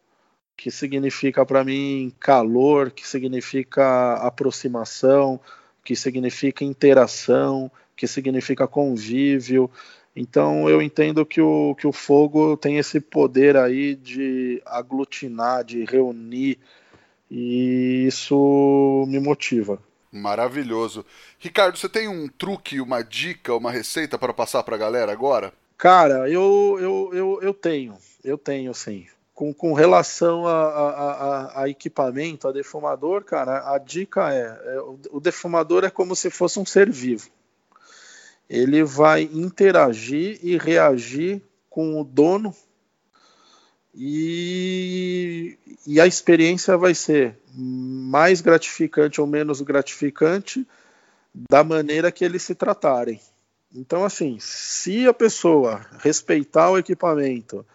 [0.58, 5.40] que significa para mim calor, que significa aproximação,
[5.84, 9.70] que significa interação, que significa convívio.
[10.16, 15.84] Então eu entendo que o, que o fogo tem esse poder aí de aglutinar, de
[15.84, 16.58] reunir,
[17.30, 19.82] e isso me motiva.
[20.12, 21.06] Maravilhoso.
[21.38, 25.54] Ricardo, você tem um truque, uma dica, uma receita para passar para a galera agora?
[25.78, 29.06] Cara, eu, eu, eu, eu tenho, eu tenho sim.
[29.36, 34.80] Com, com relação a, a, a, a, equipamento, a defumador, cara, a dica é, é
[35.12, 37.30] o defumador é como se fosse um ser vivo
[38.50, 42.56] ele vai interagir e reagir com o dono
[43.94, 50.68] e, e a experiência vai ser mais gratificante ou menos gratificante
[51.34, 53.20] da maneira que eles se tratarem.
[53.74, 57.66] Então, assim, se a pessoa respeitar o equipamento,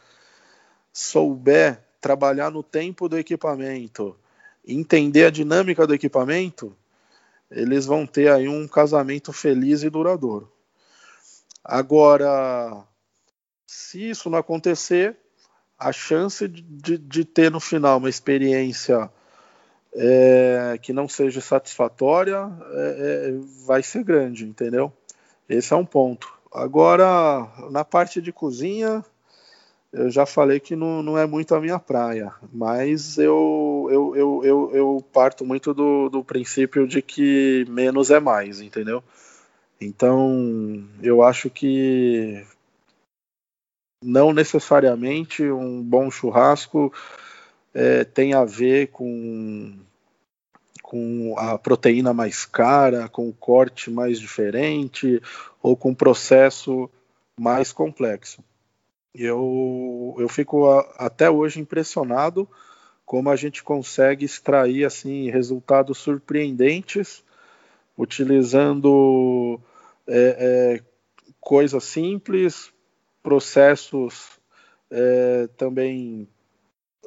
[0.93, 4.16] souber trabalhar no tempo do equipamento,
[4.66, 6.77] entender a dinâmica do equipamento,
[7.51, 10.53] eles vão ter aí um casamento feliz e duradouro.
[11.64, 12.84] Agora,
[13.66, 15.16] se isso não acontecer,
[15.78, 19.10] a chance de, de ter no final uma experiência
[19.94, 23.34] é, que não seja satisfatória é, é,
[23.66, 24.92] vai ser grande, entendeu?
[25.48, 26.32] Esse é um ponto.
[26.52, 29.04] Agora, na parte de cozinha,
[29.92, 34.44] eu já falei que não, não é muito a minha praia, mas eu, eu, eu,
[34.44, 39.02] eu, eu parto muito do, do princípio de que menos é mais, entendeu?
[39.81, 42.47] Então, eu acho que
[44.03, 46.93] não necessariamente um bom churrasco
[47.72, 49.79] é, tem a ver com,
[50.83, 55.20] com a proteína mais cara, com o corte mais diferente
[55.62, 56.89] ou com o processo
[57.39, 58.45] mais complexo.
[59.14, 62.49] Eu, eu fico a, até hoje impressionado
[63.07, 67.25] como a gente consegue extrair assim resultados surpreendentes
[67.97, 69.61] utilizando
[70.07, 70.82] é, é,
[71.40, 72.72] coisas simples,
[73.22, 74.38] processos
[74.90, 76.28] é, também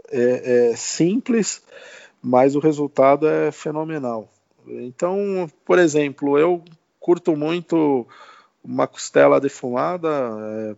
[0.09, 1.63] é, é, simples,
[2.21, 4.29] mas o resultado é fenomenal.
[4.67, 6.63] Então, por exemplo, eu
[6.99, 8.05] curto muito
[8.63, 10.75] uma costela defumada, é,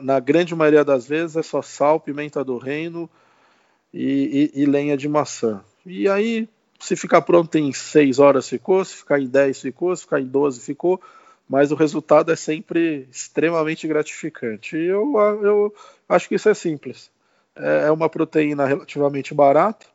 [0.00, 3.08] na grande maioria das vezes é só sal, pimenta do reino
[3.92, 5.62] e, e, e lenha de maçã.
[5.86, 6.48] E aí
[6.84, 10.26] se ficar pronto em 6 horas ficou, se ficar em 10 ficou, se ficar em
[10.26, 11.00] 12 ficou,
[11.48, 14.76] mas o resultado é sempre extremamente gratificante.
[14.76, 15.74] E eu, eu
[16.06, 17.10] acho que isso é simples.
[17.56, 19.86] É, é uma proteína relativamente barata,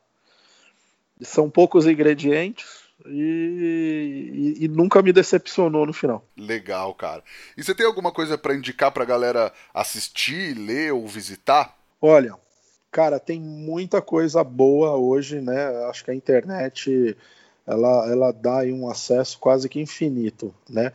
[1.22, 2.65] são poucos ingredientes
[3.05, 6.26] e, e, e, nunca me decepcionou no final.
[6.35, 7.23] Legal, cara.
[7.55, 11.77] E você tem alguma coisa para indicar para a galera assistir, ler ou visitar?
[12.01, 12.35] Olha,
[12.91, 15.68] Cara, tem muita coisa boa hoje, né?
[15.86, 17.16] Acho que a internet
[17.66, 20.91] ela, ela dá um acesso quase que infinito, né?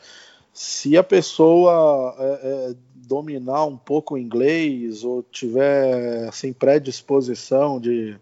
[0.53, 8.17] Se a pessoa é, é, dominar um pouco o inglês ou tiver assim, predisposição de,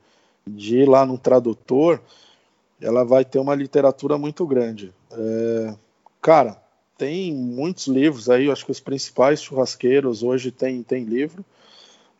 [0.47, 2.01] de ir lá no tradutor,
[2.81, 4.93] ela vai ter uma literatura muito grande.
[5.12, 5.74] É,
[6.20, 6.62] cara,
[6.99, 11.44] tem muitos livros aí, acho que os principais churrasqueiros hoje têm tem livro.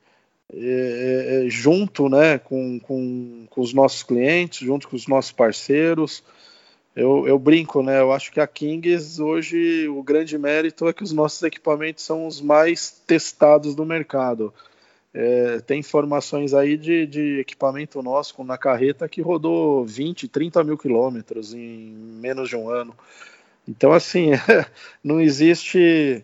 [0.53, 5.31] é, é, é, junto né, com, com, com, os nossos clientes, junto com os nossos
[5.31, 6.23] parceiros.
[6.95, 7.99] Eu, eu, brinco, né?
[7.99, 12.25] Eu acho que a Kings hoje o grande mérito é que os nossos equipamentos são
[12.25, 14.53] os mais testados do mercado.
[15.13, 20.77] É, tem informações aí de, de, equipamento nosso na carreta que rodou 20, 30 mil
[20.77, 21.91] quilômetros em
[22.21, 22.95] menos de um ano.
[23.67, 24.31] Então, assim,
[25.03, 26.23] não existe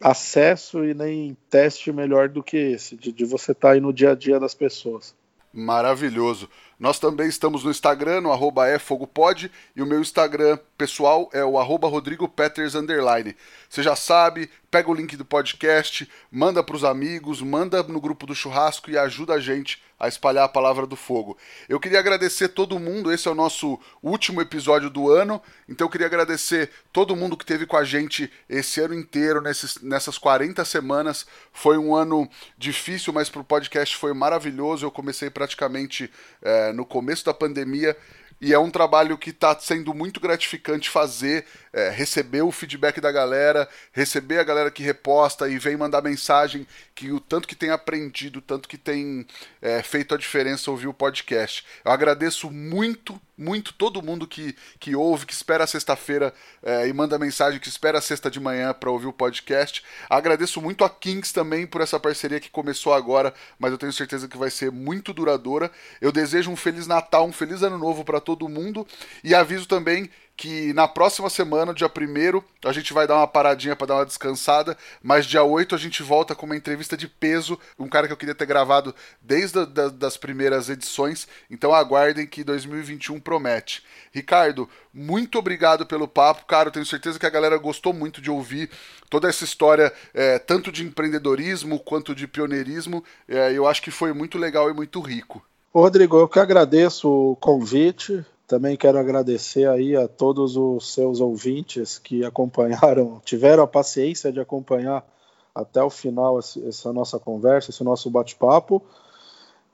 [0.00, 3.92] acesso e nem teste melhor do que esse, de, de você estar tá aí no
[3.92, 5.14] dia a dia das pessoas.
[5.52, 6.48] Maravilhoso.
[6.78, 11.58] Nós também estamos no Instagram, no arroba efogopod, e o meu Instagram pessoal é o
[11.58, 13.34] arroba Rodrigo Peters underline.
[13.68, 18.26] Você já sabe, pega o link do podcast, manda para os amigos, manda no grupo
[18.26, 21.36] do churrasco e ajuda a gente a espalhar a palavra do fogo.
[21.68, 25.90] Eu queria agradecer todo mundo, esse é o nosso último episódio do ano, então eu
[25.90, 30.64] queria agradecer todo mundo que teve com a gente esse ano inteiro, nesses, nessas 40
[30.64, 31.26] semanas.
[31.52, 34.86] Foi um ano difícil, mas para o podcast foi maravilhoso.
[34.86, 36.10] Eu comecei praticamente
[36.42, 37.96] é, no começo da pandemia
[38.40, 43.10] e é um trabalho que está sendo muito gratificante fazer, é, receber o feedback da
[43.10, 46.66] galera, receber a galera que reposta e vem mandar mensagem
[46.98, 49.24] que o tanto que tem aprendido, tanto que tem
[49.62, 51.64] é, feito a diferença ouvir o podcast.
[51.84, 56.92] Eu agradeço muito, muito todo mundo que, que ouve, que espera a sexta-feira é, e
[56.92, 59.84] manda mensagem, que espera a sexta de manhã para ouvir o podcast.
[60.10, 64.26] Agradeço muito a Kings também por essa parceria que começou agora, mas eu tenho certeza
[64.26, 65.70] que vai ser muito duradoura.
[66.00, 68.84] Eu desejo um Feliz Natal, um Feliz Ano Novo para todo mundo.
[69.22, 73.74] E aviso também que na próxima semana, dia 1 a gente vai dar uma paradinha
[73.74, 77.58] para dar uma descansada, mas dia 8 a gente volta com uma entrevista de peso,
[77.76, 82.24] um cara que eu queria ter gravado desde a, da, das primeiras edições, então aguardem
[82.24, 83.82] que 2021 promete.
[84.12, 88.30] Ricardo, muito obrigado pelo papo, cara, eu tenho certeza que a galera gostou muito de
[88.30, 88.70] ouvir
[89.10, 94.12] toda essa história, é, tanto de empreendedorismo quanto de pioneirismo, é, eu acho que foi
[94.12, 95.44] muito legal e muito rico.
[95.74, 98.24] Rodrigo, eu que agradeço o convite.
[98.48, 104.40] Também quero agradecer aí a todos os seus ouvintes que acompanharam, tiveram a paciência de
[104.40, 105.06] acompanhar
[105.54, 108.82] até o final essa nossa conversa, esse nosso bate-papo.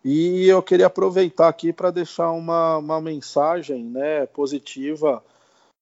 [0.05, 5.23] E eu queria aproveitar aqui para deixar uma, uma mensagem né, positiva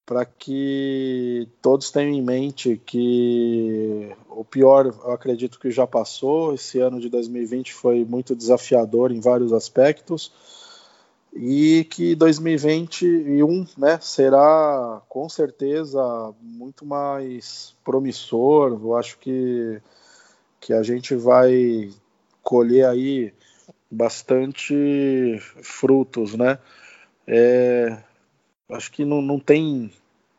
[0.05, 6.53] para que todos tenham em mente que o pior, eu acredito que já passou.
[6.53, 10.31] Esse ano de 2020 foi muito desafiador em vários aspectos
[11.35, 18.73] e que 2021 né, será com certeza muito mais promissor.
[18.73, 19.81] Eu acho que,
[20.59, 21.89] que a gente vai
[22.43, 23.33] colher aí
[23.89, 26.59] bastante frutos, né?
[27.25, 27.97] É,
[28.69, 29.91] acho que não, não tem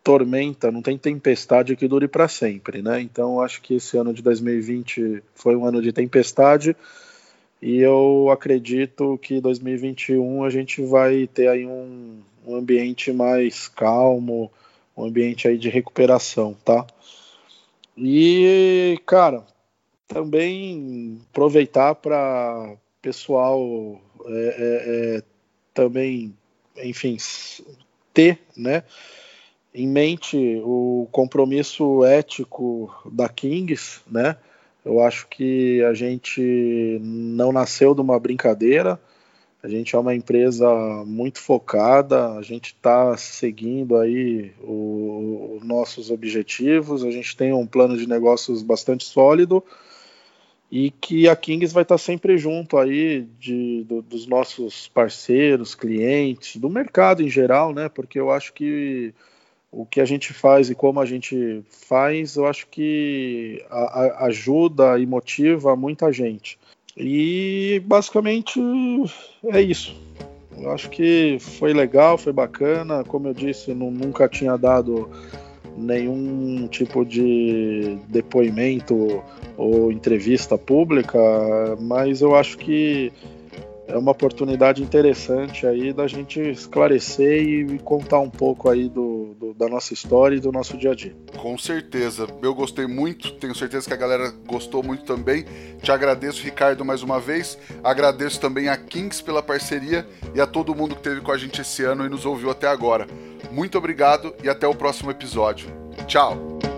[0.02, 3.00] tormenta, não tem tempestade que dure para sempre, né?
[3.00, 6.76] Então acho que esse ano de 2020 foi um ano de tempestade
[7.64, 14.52] e eu acredito que 2021 a gente vai ter aí um, um ambiente mais calmo,
[14.94, 16.86] um ambiente aí de recuperação, tá?
[17.96, 19.46] E cara,
[20.06, 25.22] também aproveitar para pessoal é, é, é,
[25.72, 26.36] também,
[26.76, 27.16] enfim,
[28.12, 28.82] ter, né,
[29.74, 34.36] em mente o compromisso ético da Kings, né?
[34.84, 39.00] Eu acho que a gente não nasceu de uma brincadeira.
[39.62, 40.68] A gente é uma empresa
[41.06, 47.96] muito focada, a gente está seguindo aí os nossos objetivos, a gente tem um plano
[47.96, 49.64] de negócios bastante sólido
[50.70, 55.74] e que a Kings vai estar tá sempre junto aí de, do, dos nossos parceiros,
[55.74, 57.88] clientes, do mercado em geral, né?
[57.88, 59.14] Porque eu acho que
[59.76, 64.26] o que a gente faz e como a gente faz, eu acho que a, a
[64.26, 66.56] ajuda e motiva muita gente.
[66.96, 68.60] E basicamente
[69.46, 70.00] é isso.
[70.56, 73.02] Eu acho que foi legal, foi bacana.
[73.02, 75.10] Como eu disse, não, nunca tinha dado
[75.76, 79.24] nenhum tipo de depoimento
[79.56, 81.18] ou entrevista pública,
[81.80, 83.12] mas eu acho que
[83.86, 89.23] é uma oportunidade interessante aí da gente esclarecer e contar um pouco aí do, do,
[89.56, 91.14] da nossa história e do nosso dia a dia.
[91.36, 95.44] Com certeza, eu gostei muito, tenho certeza que a galera gostou muito também.
[95.82, 97.58] Te agradeço, Ricardo, mais uma vez.
[97.82, 101.60] Agradeço também a Kings pela parceria e a todo mundo que esteve com a gente
[101.60, 103.06] esse ano e nos ouviu até agora.
[103.50, 105.68] Muito obrigado e até o próximo episódio.
[106.06, 106.73] Tchau!